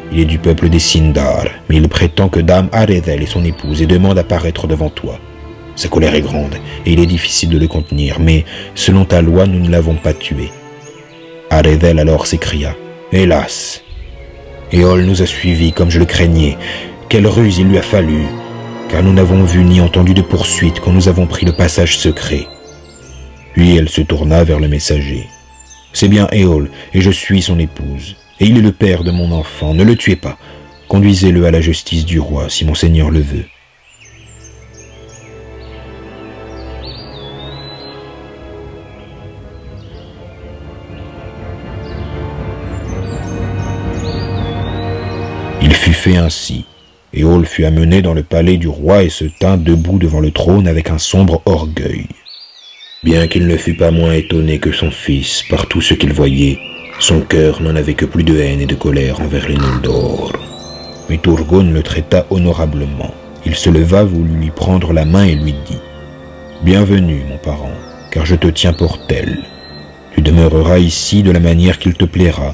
Il 0.10 0.22
est 0.22 0.26
du 0.26 0.40
peuple 0.40 0.70
des 0.70 0.80
Sindar, 0.80 1.48
mais 1.68 1.76
il 1.76 1.90
prétend 1.90 2.30
que 2.30 2.40
Dame 2.40 2.70
Aredel 2.72 3.22
est 3.22 3.26
son 3.26 3.44
épouse 3.44 3.82
et 3.82 3.88
demande 3.88 4.18
à 4.18 4.24
paraître 4.24 4.68
devant 4.68 4.90
toi. 4.90 5.20
Sa 5.76 5.90
colère 5.90 6.16
est 6.16 6.22
grande 6.22 6.56
et 6.86 6.94
il 6.94 7.00
est 7.02 7.06
difficile 7.06 7.50
de 7.50 7.60
le 7.60 7.68
contenir, 7.68 8.22
mais 8.22 8.46
selon 8.74 9.04
ta 9.04 9.22
loi, 9.22 9.46
nous 9.46 9.60
ne 9.60 9.70
l'avons 9.70 9.96
pas 9.96 10.14
tué. 10.14 10.50
Aredel 11.50 12.00
alors 12.00 12.26
s'écria 12.26 12.74
Hélas 13.12 13.84
Éole 14.72 15.02
nous 15.02 15.22
a 15.22 15.26
suivis 15.26 15.74
comme 15.74 15.92
je 15.92 16.00
le 16.00 16.06
craignais. 16.06 16.58
Quelle 17.10 17.28
ruse 17.28 17.58
il 17.58 17.68
lui 17.68 17.78
a 17.78 17.82
fallu, 17.82 18.28
car 18.92 19.02
nous 19.04 19.14
n'avons 19.14 19.44
vu 19.44 19.64
ni 19.64 19.82
entendu 19.82 20.14
de 20.14 20.22
poursuite 20.22 20.80
quand 20.82 20.92
nous 20.92 21.08
avons 21.08 21.26
pris 21.26 21.46
le 21.46 21.54
passage 21.54 21.98
secret. 21.98 22.48
Puis 23.54 23.76
elle 23.76 23.90
se 23.90 24.02
tourna 24.02 24.44
vers 24.44 24.60
le 24.60 24.68
messager. 24.68 25.28
C'est 25.94 26.10
bien 26.10 26.28
Éole, 26.32 26.70
et 26.94 27.02
je 27.02 27.12
suis 27.12 27.42
son 27.42 27.58
épouse 27.58 28.16
et 28.42 28.46
il 28.46 28.58
est 28.58 28.62
le 28.62 28.72
père 28.72 29.04
de 29.04 29.12
mon 29.12 29.32
enfant. 29.32 29.76
Ne 29.76 29.84
le 29.84 29.96
tuez 29.96 30.16
pas. 30.16 30.38
Conduisez-le 30.88 31.46
à 31.46 31.52
la 31.52 31.62
justice 31.62 32.06
du 32.06 32.20
roi, 32.20 32.50
si 32.50 32.66
monseigneur 32.66 33.12
le 33.12 33.22
veut. 33.22 33.46
Il 45.62 45.74
fut 45.74 45.94
fait 45.94 46.18
ainsi. 46.18 46.66
Éole 47.14 47.46
fut 47.46 47.66
amené 47.66 48.02
dans 48.02 48.14
le 48.14 48.24
palais 48.24 48.58
du 48.58 48.70
roi 48.70 49.04
et 49.04 49.10
se 49.10 49.26
tint 49.26 49.58
debout 49.58 50.00
devant 50.00 50.22
le 50.22 50.32
trône 50.32 50.68
avec 50.68 50.90
un 50.90 50.98
sombre 50.98 51.42
orgueil. 51.46 52.08
Bien 53.04 53.28
qu'il 53.28 53.48
ne 53.48 53.58
fût 53.58 53.76
pas 53.76 53.92
moins 53.92 54.14
étonné 54.14 54.60
que 54.60 54.72
son 54.72 54.92
fils 54.92 55.44
par 55.50 55.66
tout 55.66 55.82
ce 55.82 55.94
qu'il 55.94 56.14
voyait, 56.14 56.58
son 57.00 57.20
cœur 57.20 57.62
n'en 57.62 57.76
avait 57.76 57.96
que 57.96 58.06
plus 58.06 58.24
de 58.24 58.38
haine 58.38 58.62
et 58.62 58.66
de 58.66 58.76
colère 58.76 59.20
envers 59.20 59.50
les 59.50 59.58
Noldor. 59.58 60.32
Mais 61.10 61.18
Turgon 61.18 61.72
le 61.74 61.84
traita 61.84 62.26
honorablement. 62.30 63.14
Il 63.46 63.56
se 63.56 63.70
leva, 63.70 64.04
voulut 64.04 64.36
lui 64.36 64.52
prendre 64.52 64.94
la 64.94 65.04
main 65.04 65.26
et 65.26 65.36
lui 65.36 65.56
dit 65.66 65.80
Bienvenue, 66.64 67.24
mon 67.28 67.40
parent, 67.40 67.74
car 68.12 68.26
je 68.26 68.36
te 68.36 68.48
tiens 68.48 68.72
pour 68.72 69.06
tel. 69.08 69.40
Tu 70.14 70.22
demeureras 70.22 70.78
ici 70.78 71.24
de 71.24 71.32
la 71.32 71.40
manière 71.40 71.80
qu'il 71.80 71.96
te 71.96 72.06
plaira, 72.06 72.54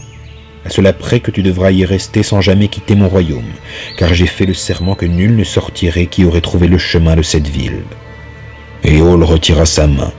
à 0.68 0.70
cela 0.70 0.92
près 0.92 1.22
que 1.22 1.32
tu 1.32 1.44
devras 1.44 1.72
y 1.72 1.86
rester 1.86 2.24
sans 2.24 2.42
jamais 2.42 2.68
quitter 2.68 2.96
mon 2.96 3.08
royaume, 3.08 3.54
car 3.98 4.14
j'ai 4.14 4.28
fait 4.28 4.46
le 4.46 4.54
serment 4.54 4.96
que 4.96 5.06
nul 5.06 5.38
ne 5.38 5.46
sortirait 5.46 6.08
qui 6.08 6.26
aurait 6.26 6.42
trouvé 6.42 6.68
le 6.68 6.78
chemin 6.78 7.16
de 7.16 7.22
cette 7.22 7.48
ville. 7.48 7.84
Éole 8.84 9.24
retira 9.24 9.66
sa 9.66 9.88
main. 9.88 10.12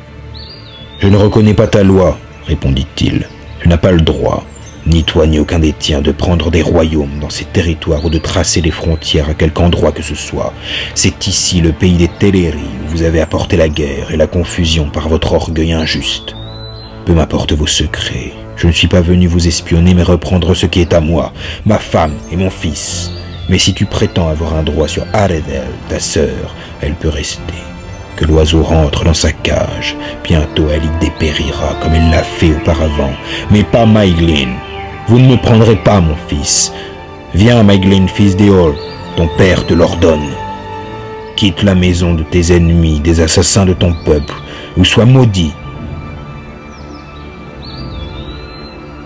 Je 1.01 1.09
ne 1.09 1.19
reconnais 1.19 1.53
pas 1.53 1.67
ta 1.67 1.83
loi, 1.83 2.19
répondit-il. 2.47 3.29
Tu 3.61 3.69
n'as 3.69 3.77
pas 3.77 3.93
le 3.93 4.01
droit, 4.01 4.47
ni 4.87 5.05
toi 5.05 5.27
ni 5.27 5.39
aucun 5.39 5.59
des 5.59 5.75
tiens, 5.79 6.01
de 6.01 6.13
prendre 6.13 6.51
des 6.51 6.63
royaumes 6.63 7.19
dans 7.21 7.29
ces 7.29 7.45
territoires 7.45 8.07
ou 8.07 8.09
de 8.09 8.19
tracer 8.19 8.63
des 8.63 8.71
frontières 8.71 9.29
à 9.29 9.35
quelque 9.35 9.61
endroit 9.61 9.93
que 9.93 10.03
ce 10.03 10.15
soit. 10.15 10.55
C'est 10.95 11.27
ici 11.27 11.61
le 11.61 11.73
pays 11.73 11.99
des 11.99 12.09
Teleri 12.09 12.57
où 12.57 12.89
vous 12.89 13.03
avez 13.03 13.21
apporté 13.21 13.59
la 13.59 13.69
guerre 13.69 14.13
et 14.13 14.17
la 14.17 14.27
confusion 14.27 14.89
par 14.89 15.11
votre 15.11 15.35
orgueil 15.35 15.75
injuste. 15.75 16.38
Peu 17.09 17.55
vos 17.55 17.66
secrets. 17.66 18.35
Je 18.57 18.66
ne 18.66 18.73
suis 18.73 18.87
pas 18.87 19.01
venu 19.01 19.29
vous 19.29 19.49
espionner 19.49 19.94
mais 19.94 20.03
reprendre 20.03 20.53
ce 20.53 20.66
qui 20.66 20.83
est 20.83 20.92
à 20.92 21.01
moi, 21.01 21.33
ma 21.64 21.79
femme 21.79 22.12
et 22.31 22.37
mon 22.37 22.51
fils. 22.51 23.11
Mais 23.49 23.57
si 23.57 23.73
tu 23.73 23.87
prétends 23.87 24.29
avoir 24.29 24.55
un 24.55 24.62
droit 24.62 24.88
sur 24.88 25.07
Aredel, 25.14 25.64
ta 25.88 26.01
sœur, 26.01 26.55
elle 26.83 26.92
peut 26.92 27.09
rester 27.09 27.40
que 28.14 28.27
l'oiseau 28.27 28.62
rentre 28.62 29.05
dans 29.05 29.14
sa 29.14 29.33
cage. 29.33 29.97
Bientôt 30.23 30.66
elle 30.71 30.85
y 30.85 30.99
dépérira 31.01 31.77
comme 31.81 31.94
il 31.94 32.11
l'a 32.11 32.23
fait 32.23 32.53
auparavant. 32.53 33.14
Mais 33.51 33.64
pas 33.64 33.87
Maiglin. 33.87 34.51
Vous 35.07 35.18
ne 35.18 35.29
me 35.29 35.37
prendrez 35.37 35.77
pas, 35.77 36.03
mon 36.03 36.16
fils. 36.29 36.75
Viens, 37.33 37.62
Maiglin, 37.62 38.07
fils 38.07 38.37
d'Eol. 38.37 38.75
Ton 39.16 39.31
père 39.38 39.66
te 39.66 39.73
l'ordonne. 39.73 40.29
Quitte 41.37 41.62
la 41.62 41.75
maison 41.75 42.12
de 42.12 42.23
tes 42.23 42.55
ennemis, 42.55 43.01
des 43.01 43.23
assassins 43.23 43.64
de 43.64 43.73
ton 43.73 43.94
peuple, 44.05 44.35
ou 44.77 44.85
sois 44.85 45.07
maudit. 45.07 45.55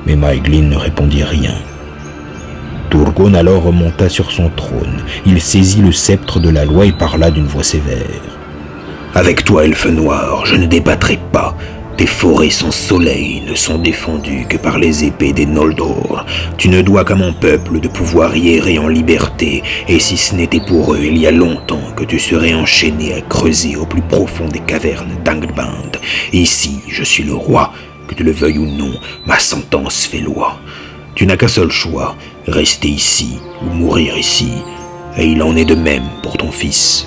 Mais 0.06 0.16
Maiglin 0.16 0.62
ne 0.62 0.76
répondit 0.76 1.24
rien. 1.24 1.54
Turgon 2.90 3.32
alors 3.34 3.62
remonta 3.62 4.08
sur 4.08 4.30
son 4.30 4.50
trône. 4.50 5.02
Il 5.24 5.40
saisit 5.40 5.80
le 5.80 5.92
sceptre 5.92 6.40
de 6.40 6.50
la 6.50 6.64
loi 6.64 6.86
et 6.86 6.92
parla 6.92 7.30
d'une 7.30 7.46
voix 7.46 7.62
sévère. 7.62 8.20
Avec 9.14 9.44
toi, 9.44 9.64
elfe 9.64 9.86
noir, 9.86 10.44
je 10.46 10.56
ne 10.56 10.66
débattrai 10.66 11.18
pas. 11.32 11.56
Tes 11.96 12.06
forêts 12.06 12.50
sans 12.50 12.70
soleil 12.70 13.42
ne 13.46 13.54
sont 13.54 13.78
défendues 13.78 14.46
que 14.48 14.56
par 14.56 14.78
les 14.78 15.04
épées 15.04 15.32
des 15.32 15.44
Noldor. 15.44 16.24
Tu 16.56 16.68
ne 16.68 16.80
dois 16.80 17.04
qu'à 17.04 17.14
mon 17.14 17.32
peuple 17.34 17.80
de 17.80 17.88
pouvoir 17.88 18.34
y 18.34 18.54
errer 18.54 18.78
en 18.78 18.88
liberté, 18.88 19.62
et 19.88 19.98
si 19.98 20.16
ce 20.16 20.34
n'était 20.34 20.64
pour 20.66 20.94
eux, 20.94 21.00
il 21.02 21.18
y 21.18 21.26
a 21.26 21.30
longtemps 21.30 21.92
que 21.94 22.04
tu 22.04 22.18
serais 22.18 22.54
enchaîné 22.54 23.14
à 23.14 23.20
creuser 23.20 23.76
au 23.76 23.84
plus 23.84 24.02
profond 24.02 24.48
des 24.48 24.60
cavernes 24.60 25.16
d'Angband. 25.24 25.92
Ici, 26.32 26.80
je 26.88 27.04
suis 27.04 27.24
le 27.24 27.34
roi, 27.34 27.72
que 28.12 28.18
tu 28.18 28.24
le 28.24 28.32
veuilles 28.32 28.58
ou 28.58 28.66
non, 28.66 28.92
ma 29.26 29.38
sentence 29.38 30.06
fait 30.06 30.20
loi. 30.20 30.58
Tu 31.14 31.26
n'as 31.26 31.36
qu'un 31.36 31.48
seul 31.48 31.70
choix, 31.70 32.16
rester 32.46 32.88
ici 32.88 33.38
ou 33.62 33.66
mourir 33.66 34.16
ici, 34.16 34.50
et 35.16 35.26
il 35.26 35.42
en 35.42 35.56
est 35.56 35.64
de 35.64 35.74
même 35.74 36.08
pour 36.22 36.36
ton 36.36 36.50
fils. 36.50 37.06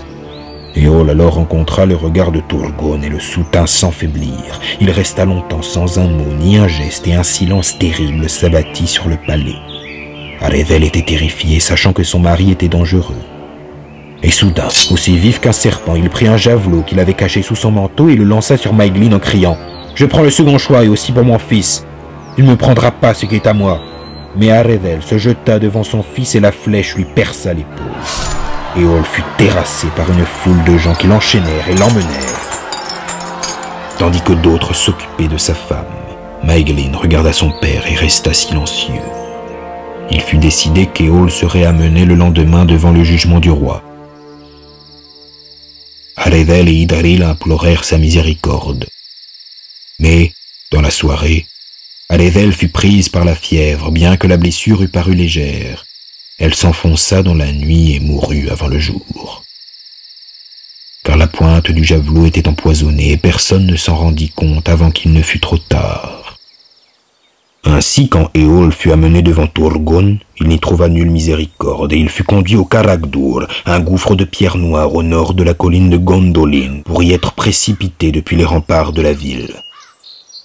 Éole 0.75 1.09
alors 1.09 1.35
rencontra 1.35 1.85
le 1.85 1.95
regard 1.95 2.31
de 2.31 2.41
Turgon 2.41 3.01
et 3.01 3.09
le 3.09 3.19
soutint 3.19 3.65
sans 3.65 3.91
faiblir. 3.91 4.59
Il 4.81 4.91
resta 4.91 5.23
longtemps 5.23 5.61
sans 5.61 5.99
un 5.99 6.07
mot 6.07 6.33
ni 6.39 6.57
un 6.57 6.67
geste 6.67 7.07
et 7.07 7.13
un 7.13 7.23
silence 7.23 7.79
terrible 7.79 8.29
s'abattit 8.29 8.87
sur 8.87 9.07
le 9.07 9.15
palais. 9.15 9.55
Arevel 10.41 10.83
était 10.83 11.01
terrifié, 11.01 11.61
sachant 11.61 11.93
que 11.93 12.03
son 12.03 12.19
mari 12.19 12.51
était 12.51 12.67
dangereux. 12.67 13.15
Et 14.21 14.31
soudain, 14.31 14.67
aussi 14.91 15.17
vif 15.17 15.39
qu'un 15.39 15.53
serpent, 15.53 15.95
il 15.95 16.09
prit 16.09 16.27
un 16.27 16.37
javelot 16.37 16.81
qu'il 16.81 16.99
avait 16.99 17.13
caché 17.13 17.41
sous 17.41 17.55
son 17.55 17.71
manteau 17.71 18.09
et 18.09 18.15
le 18.15 18.23
lança 18.25 18.57
sur 18.57 18.73
Maeglin 18.73 19.13
en 19.13 19.19
criant 19.19 19.57
«Je 19.95 20.05
prends 20.05 20.23
le 20.23 20.29
second 20.29 20.58
choix 20.58 20.84
et 20.84 20.89
aussi 20.89 21.12
pour 21.12 21.23
mon 21.23 21.39
fils. 21.39 21.86
Il 22.38 22.43
ne 22.43 22.51
me 22.51 22.58
prendra 22.58 22.91
pas 22.91 23.13
ce 23.13 23.25
qui 23.25 23.36
est 23.36 23.47
à 23.47 23.53
moi.» 23.53 23.81
Mais 24.38 24.51
Arevel 24.51 25.01
se 25.01 25.17
jeta 25.17 25.60
devant 25.60 25.84
son 25.84 26.03
fils 26.03 26.36
et 26.36 26.41
la 26.41 26.51
flèche 26.51 26.95
lui 26.95 27.05
perça 27.05 27.53
l'épaule. 27.53 27.86
Éole 28.77 29.05
fut 29.05 29.23
terrassé 29.38 29.88
par 29.95 30.12
une 30.12 30.25
foule 30.25 30.62
de 30.65 30.77
gens 30.77 30.93
qui 30.93 31.08
l'enchaînèrent 31.08 31.69
et 31.69 31.75
l'emmenèrent. 31.75 32.36
Tandis 33.97 34.19
que 34.19 34.34
d'autres 34.34 34.75
s'occupaient 34.75 35.29
de 35.29 35.38
sa 35.38 35.53
femme, 35.53 35.86
Maeglin 36.43 36.97
regarda 36.97 37.31
son 37.31 37.51
père 37.62 37.88
et 37.89 37.95
resta 37.95 38.34
silencieux. 38.34 39.01
Il 40.12 40.19
fut 40.19 40.38
décidé 40.38 40.88
qu'Éole 40.88 41.31
serait 41.31 41.63
amené 41.63 42.03
le 42.03 42.15
lendemain 42.15 42.65
devant 42.65 42.91
le 42.91 43.05
jugement 43.05 43.39
du 43.39 43.49
roi. 43.49 43.81
Aredel 46.17 46.67
et 46.67 46.73
Idaril 46.73 47.23
implorèrent 47.23 47.86
sa 47.86 47.97
miséricorde. 47.97 48.86
Mais, 49.99 50.34
dans 50.71 50.81
la 50.81 50.91
soirée, 50.91 51.45
Aredel 52.10 52.53
fut 52.53 52.69
prise 52.69 53.10
par 53.10 53.25
la 53.25 53.36
fièvre, 53.36 53.91
bien 53.91 54.17
que 54.17 54.27
la 54.27 54.38
blessure 54.38 54.84
eût 54.84 54.89
paru 54.89 55.15
légère. 55.15 55.86
Elle 56.38 56.53
s'enfonça 56.53 57.23
dans 57.23 57.34
la 57.34 57.51
nuit 57.51 57.95
et 57.95 57.99
mourut 57.99 58.49
avant 58.49 58.67
le 58.67 58.77
jour. 58.77 59.43
Car 61.03 61.17
la 61.17 61.27
pointe 61.27 61.71
du 61.71 61.84
javelot 61.84 62.25
était 62.25 62.47
empoisonnée 62.47 63.12
et 63.12 63.17
personne 63.17 63.65
ne 63.65 63.75
s'en 63.75 63.95
rendit 63.95 64.29
compte 64.29 64.69
avant 64.69 64.91
qu'il 64.91 65.13
ne 65.13 65.21
fût 65.21 65.39
trop 65.39 65.58
tard. 65.58 66.38
Ainsi, 67.63 68.10
quand 68.10 68.29
Éole 68.36 68.71
fut 68.71 68.91
amené 68.91 69.23
devant 69.23 69.47
Turgon, 69.47 70.19
il 70.39 70.47
n'y 70.47 70.60
trouva 70.60 70.88
nulle 70.88 71.10
miséricorde 71.10 71.93
et 71.93 71.97
il 71.97 72.10
fut 72.10 72.23
conduit 72.23 72.58
au 72.58 72.65
Karagdur, 72.65 73.47
un 73.65 73.79
gouffre 73.79 74.15
de 74.15 74.23
pierre 74.23 74.58
noire 74.58 74.93
au 74.93 75.01
nord 75.01 75.34
de 75.34 75.43
la 75.43 75.55
colline 75.55 75.89
de 75.89 75.97
Gondolin, 75.97 76.81
pour 76.86 77.01
y 77.01 77.13
être 77.13 77.34
précipité 77.34 78.12
depuis 78.12 78.36
les 78.36 78.45
remparts 78.45 78.93
de 78.93 79.01
la 79.01 79.13
ville. 79.13 79.55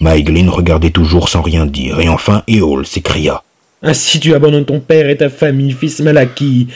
Maeglin 0.00 0.50
regardait 0.50 0.90
toujours 0.90 1.28
sans 1.28 1.42
rien 1.42 1.66
dire, 1.66 2.00
et 2.00 2.08
enfin 2.08 2.42
Éole 2.48 2.86
s'écria. 2.86 3.42
Ainsi 3.82 4.18
tu 4.18 4.34
abandonnes 4.34 4.64
ton 4.64 4.80
père 4.80 5.10
et 5.10 5.16
ta 5.18 5.28
famille, 5.28 5.72
fils 5.72 6.00
Malaki. 6.00 6.68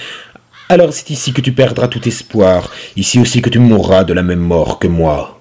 Alors 0.68 0.92
c'est 0.92 1.08
ici 1.08 1.32
que 1.32 1.40
tu 1.40 1.52
perdras 1.52 1.88
tout 1.88 2.06
espoir, 2.06 2.70
ici 2.96 3.18
aussi 3.18 3.40
que 3.40 3.48
tu 3.48 3.58
mourras 3.58 4.04
de 4.04 4.12
la 4.12 4.22
même 4.22 4.40
mort 4.40 4.78
que 4.78 4.88
moi. 4.88 5.40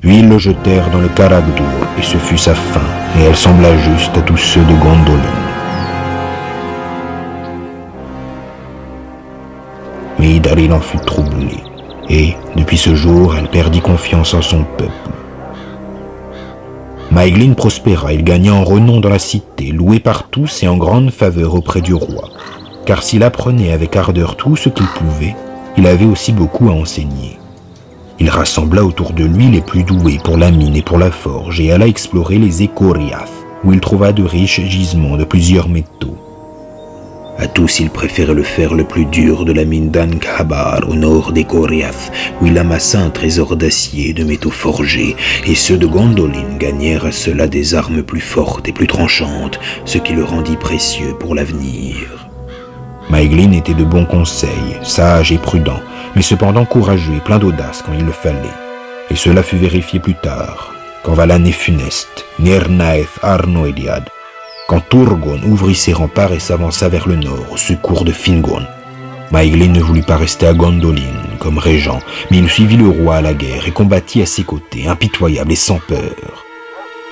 Puis 0.00 0.20
ils 0.20 0.28
le 0.28 0.38
jetèrent 0.38 0.90
dans 0.90 1.00
le 1.00 1.08
Karagdur, 1.08 1.64
et 1.98 2.02
ce 2.02 2.16
fut 2.16 2.38
sa 2.38 2.54
fin, 2.54 2.80
et 3.18 3.24
elle 3.24 3.36
sembla 3.36 3.76
juste 3.76 4.16
à 4.16 4.22
tous 4.22 4.38
ceux 4.38 4.64
de 4.64 4.74
Gondolin. 4.74 5.22
Mais 10.18 10.36
Idaril 10.36 10.72
en 10.72 10.80
fut 10.80 11.04
troublé, 11.04 11.58
et, 12.08 12.34
depuis 12.56 12.78
ce 12.78 12.94
jour, 12.94 13.36
elle 13.36 13.48
perdit 13.48 13.80
confiance 13.80 14.32
en 14.32 14.40
son 14.40 14.64
peuple. 14.64 14.92
Maeglin 17.10 17.54
prospéra, 17.54 18.12
il 18.12 18.24
gagna 18.24 18.52
en 18.52 18.64
renom 18.64 19.00
dans 19.00 19.08
la 19.08 19.18
cité, 19.18 19.66
loué 19.66 20.00
par 20.00 20.28
tous 20.28 20.62
et 20.62 20.68
en 20.68 20.76
grande 20.76 21.10
faveur 21.10 21.54
auprès 21.54 21.80
du 21.80 21.94
roi, 21.94 22.28
car 22.84 23.02
s'il 23.02 23.22
apprenait 23.22 23.72
avec 23.72 23.96
ardeur 23.96 24.36
tout 24.36 24.56
ce 24.56 24.68
qu'il 24.68 24.86
pouvait, 24.86 25.36
il 25.76 25.86
avait 25.86 26.04
aussi 26.04 26.32
beaucoup 26.32 26.68
à 26.68 26.72
enseigner. 26.72 27.38
Il 28.18 28.28
rassembla 28.28 28.84
autour 28.84 29.12
de 29.12 29.24
lui 29.24 29.46
les 29.48 29.60
plus 29.60 29.84
doués 29.84 30.18
pour 30.22 30.36
la 30.36 30.50
mine 30.50 30.74
et 30.74 30.82
pour 30.82 30.98
la 30.98 31.10
forge 31.10 31.60
et 31.60 31.70
alla 31.70 31.86
explorer 31.86 32.38
les 32.38 32.62
Ekoriath, 32.62 33.30
où 33.62 33.72
il 33.72 33.80
trouva 33.80 34.12
de 34.12 34.24
riches 34.24 34.60
gisements 34.62 35.16
de 35.16 35.24
plusieurs 35.24 35.68
métaux. 35.68 36.16
À 37.38 37.46
tous, 37.46 37.80
il 37.80 37.90
préférait 37.90 38.32
le 38.32 38.42
fer 38.42 38.72
le 38.72 38.84
plus 38.84 39.04
dur 39.04 39.44
de 39.44 39.52
la 39.52 39.66
mine 39.66 39.90
d'Ankhabar 39.90 40.88
au 40.88 40.94
nord 40.94 41.32
des 41.32 41.44
Koriath, 41.44 42.10
où 42.40 42.46
il 42.46 42.56
amassa 42.56 42.98
un 42.98 43.10
trésor 43.10 43.56
d'acier 43.56 44.10
et 44.10 44.12
de 44.14 44.24
métaux 44.24 44.50
forgés, 44.50 45.16
et 45.46 45.54
ceux 45.54 45.76
de 45.76 45.86
Gondolin 45.86 46.56
gagnèrent 46.58 47.04
à 47.04 47.12
cela 47.12 47.46
des 47.46 47.74
armes 47.74 48.02
plus 48.02 48.22
fortes 48.22 48.68
et 48.68 48.72
plus 48.72 48.86
tranchantes, 48.86 49.60
ce 49.84 49.98
qui 49.98 50.14
le 50.14 50.24
rendit 50.24 50.56
précieux 50.56 51.14
pour 51.20 51.34
l'avenir. 51.34 52.26
Maeglin 53.10 53.52
était 53.52 53.74
de 53.74 53.84
bons 53.84 54.06
conseils, 54.06 54.78
sage 54.82 55.30
et 55.30 55.38
prudent, 55.38 55.80
mais 56.14 56.22
cependant 56.22 56.64
courageux 56.64 57.16
et 57.16 57.20
plein 57.20 57.38
d'audace 57.38 57.82
quand 57.84 57.92
il 57.92 58.06
le 58.06 58.12
fallait. 58.12 58.38
Et 59.10 59.14
cela 59.14 59.42
fut 59.42 59.56
vérifié 59.56 60.00
plus 60.00 60.16
tard, 60.22 60.72
quand 61.04 61.12
va 61.12 61.26
l'année 61.26 61.52
funeste, 61.52 62.24
Nirnaeth 62.38 63.20
Arnoediad, 63.22 64.08
quand 64.68 64.80
Turgon 64.88 65.40
ouvrit 65.46 65.74
ses 65.74 65.92
remparts 65.92 66.32
et 66.32 66.40
s'avança 66.40 66.88
vers 66.88 67.08
le 67.08 67.16
nord 67.16 67.52
au 67.52 67.56
secours 67.56 68.04
de 68.04 68.12
Fingon. 68.12 68.62
Maeglin 69.30 69.72
ne 69.72 69.80
voulut 69.80 70.02
pas 70.02 70.16
rester 70.16 70.46
à 70.46 70.54
Gondolin 70.54 71.02
comme 71.38 71.58
régent, 71.58 72.00
mais 72.30 72.38
il 72.38 72.48
suivit 72.48 72.76
le 72.76 72.88
roi 72.88 73.16
à 73.16 73.20
la 73.20 73.34
guerre 73.34 73.66
et 73.66 73.72
combattit 73.72 74.22
à 74.22 74.26
ses 74.26 74.42
côtés, 74.42 74.86
impitoyable 74.88 75.52
et 75.52 75.56
sans 75.56 75.78
peur. 75.78 76.44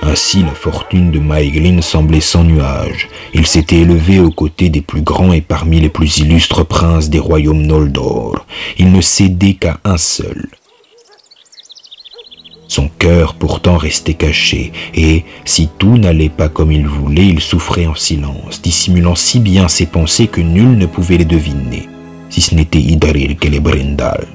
Ainsi 0.01 0.43
la 0.43 0.51
fortune 0.51 1.11
de 1.11 1.19
Maeglin 1.19 1.81
semblait 1.81 2.19
sans 2.19 2.43
nuage. 2.43 3.09
Il 3.33 3.47
s'était 3.47 3.77
élevé 3.77 4.19
aux 4.19 4.31
côtés 4.31 4.69
des 4.69 4.81
plus 4.81 5.01
grands 5.01 5.33
et 5.33 5.41
parmi 5.41 5.79
les 5.79 5.89
plus 5.89 6.19
illustres 6.19 6.65
princes 6.65 7.09
des 7.09 7.19
royaumes 7.19 7.65
Noldor. 7.65 8.45
Il 8.77 8.91
ne 8.91 9.01
cédait 9.01 9.53
qu'à 9.53 9.77
un 9.83 9.97
seul. 9.97 10.49
Son 12.67 12.89
cœur 12.99 13.35
pourtant 13.35 13.77
restait 13.77 14.15
caché, 14.15 14.71
et 14.95 15.23
si 15.45 15.69
tout 15.77 15.97
n'allait 15.97 16.29
pas 16.29 16.49
comme 16.49 16.71
il 16.71 16.87
voulait, 16.87 17.27
il 17.27 17.39
souffrait 17.39 17.85
en 17.85 17.95
silence, 17.95 18.61
dissimulant 18.61 19.15
si 19.15 19.39
bien 19.39 19.67
ses 19.67 19.85
pensées 19.85 20.27
que 20.27 20.41
nul 20.41 20.77
ne 20.77 20.85
pouvait 20.85 21.17
les 21.17 21.25
deviner, 21.25 21.87
si 22.29 22.41
ce 22.41 22.55
n'était 22.55 22.79
Idaril 22.79 23.37
Brindal. 23.61 24.27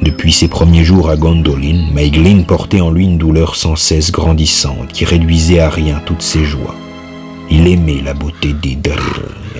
Depuis 0.00 0.32
ses 0.32 0.48
premiers 0.48 0.84
jours 0.84 1.10
à 1.10 1.16
Gondolin, 1.16 1.88
Maeglin 1.92 2.42
portait 2.42 2.80
en 2.80 2.90
lui 2.90 3.04
une 3.04 3.18
douleur 3.18 3.54
sans 3.54 3.76
cesse 3.76 4.10
grandissante 4.10 4.92
qui 4.92 5.04
réduisait 5.04 5.60
à 5.60 5.68
rien 5.68 6.00
toutes 6.06 6.22
ses 6.22 6.44
joies. 6.44 6.74
Il 7.50 7.66
aimait 7.66 8.00
la 8.02 8.14
beauté 8.14 8.54
d'Idril 8.54 8.96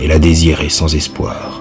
et 0.01 0.07
la 0.07 0.19
désirait 0.19 0.71
sans 0.71 0.95
espoir. 0.95 1.61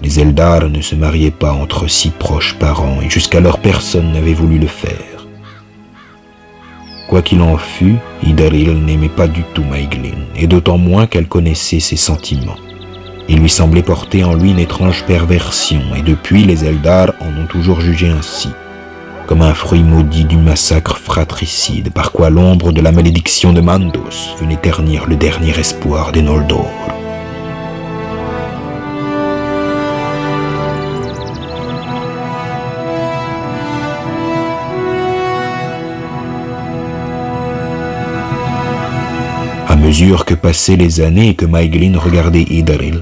Les 0.00 0.20
Eldar 0.20 0.68
ne 0.68 0.80
se 0.80 0.94
mariaient 0.94 1.32
pas 1.32 1.52
entre 1.52 1.88
si 1.88 2.10
proches 2.10 2.54
parents 2.54 3.00
et 3.02 3.10
jusqu'alors 3.10 3.58
personne 3.58 4.12
n'avait 4.12 4.32
voulu 4.32 4.58
le 4.58 4.68
faire. 4.68 5.26
Quoi 7.08 7.22
qu'il 7.22 7.40
en 7.40 7.56
fût, 7.56 7.96
Idaril 8.22 8.84
n'aimait 8.84 9.08
pas 9.08 9.26
du 9.26 9.42
tout 9.54 9.64
Maeglin, 9.64 10.26
et 10.36 10.46
d'autant 10.46 10.76
moins 10.78 11.06
qu'elle 11.06 11.26
connaissait 11.26 11.80
ses 11.80 11.96
sentiments. 11.96 12.58
Il 13.30 13.40
lui 13.40 13.48
semblait 13.48 13.82
porter 13.82 14.24
en 14.24 14.34
lui 14.34 14.50
une 14.50 14.58
étrange 14.58 15.04
perversion, 15.04 15.80
et 15.96 16.02
depuis 16.02 16.44
les 16.44 16.64
Eldar 16.64 17.12
en 17.20 17.42
ont 17.42 17.46
toujours 17.46 17.80
jugé 17.80 18.08
ainsi, 18.08 18.50
comme 19.26 19.42
un 19.42 19.54
fruit 19.54 19.82
maudit 19.82 20.24
du 20.24 20.36
massacre 20.36 20.98
fratricide, 20.98 21.92
par 21.92 22.12
quoi 22.12 22.30
l'ombre 22.30 22.72
de 22.72 22.82
la 22.82 22.92
malédiction 22.92 23.52
de 23.52 23.62
Mandos 23.62 24.36
venait 24.38 24.56
ternir 24.56 25.06
le 25.06 25.16
dernier 25.16 25.58
espoir 25.58 26.12
des 26.12 26.22
Noldor. 26.22 26.87
Mesure 39.88 40.26
que 40.26 40.34
passaient 40.34 40.76
les 40.76 41.00
années 41.00 41.30
et 41.30 41.34
que 41.34 41.46
Maeglin 41.46 41.98
regardait 41.98 42.42
Idaril, 42.42 43.00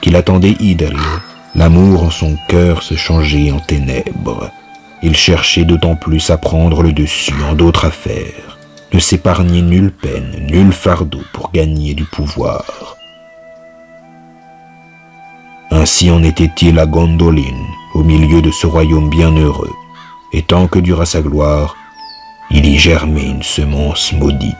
qu'il 0.00 0.16
attendait 0.16 0.56
Idaril, 0.58 0.98
l'amour 1.54 2.02
en 2.02 2.10
son 2.10 2.36
cœur 2.48 2.82
se 2.82 2.96
changeait 2.96 3.52
en 3.52 3.60
ténèbres. 3.60 4.50
Il 5.00 5.14
cherchait 5.14 5.64
d'autant 5.64 5.94
plus 5.94 6.28
à 6.30 6.36
prendre 6.36 6.82
le 6.82 6.92
dessus 6.92 7.40
en 7.48 7.54
d'autres 7.54 7.84
affaires, 7.84 8.58
ne 8.92 8.98
s'épargnait 8.98 9.62
nulle 9.62 9.92
peine, 9.92 10.48
nul 10.50 10.72
fardeau 10.72 11.20
pour 11.32 11.52
gagner 11.52 11.94
du 11.94 12.02
pouvoir. 12.02 12.96
Ainsi 15.70 16.10
en 16.10 16.24
était-il 16.24 16.80
à 16.80 16.86
Gondolin, 16.86 17.60
au 17.94 18.02
milieu 18.02 18.42
de 18.42 18.50
ce 18.50 18.66
royaume 18.66 19.08
bienheureux, 19.08 19.76
et 20.32 20.42
tant 20.42 20.66
que 20.66 20.80
dura 20.80 21.06
sa 21.06 21.22
gloire, 21.22 21.76
il 22.50 22.66
y 22.66 22.76
germait 22.76 23.30
une 23.30 23.44
semence 23.44 24.12
maudite. 24.14 24.56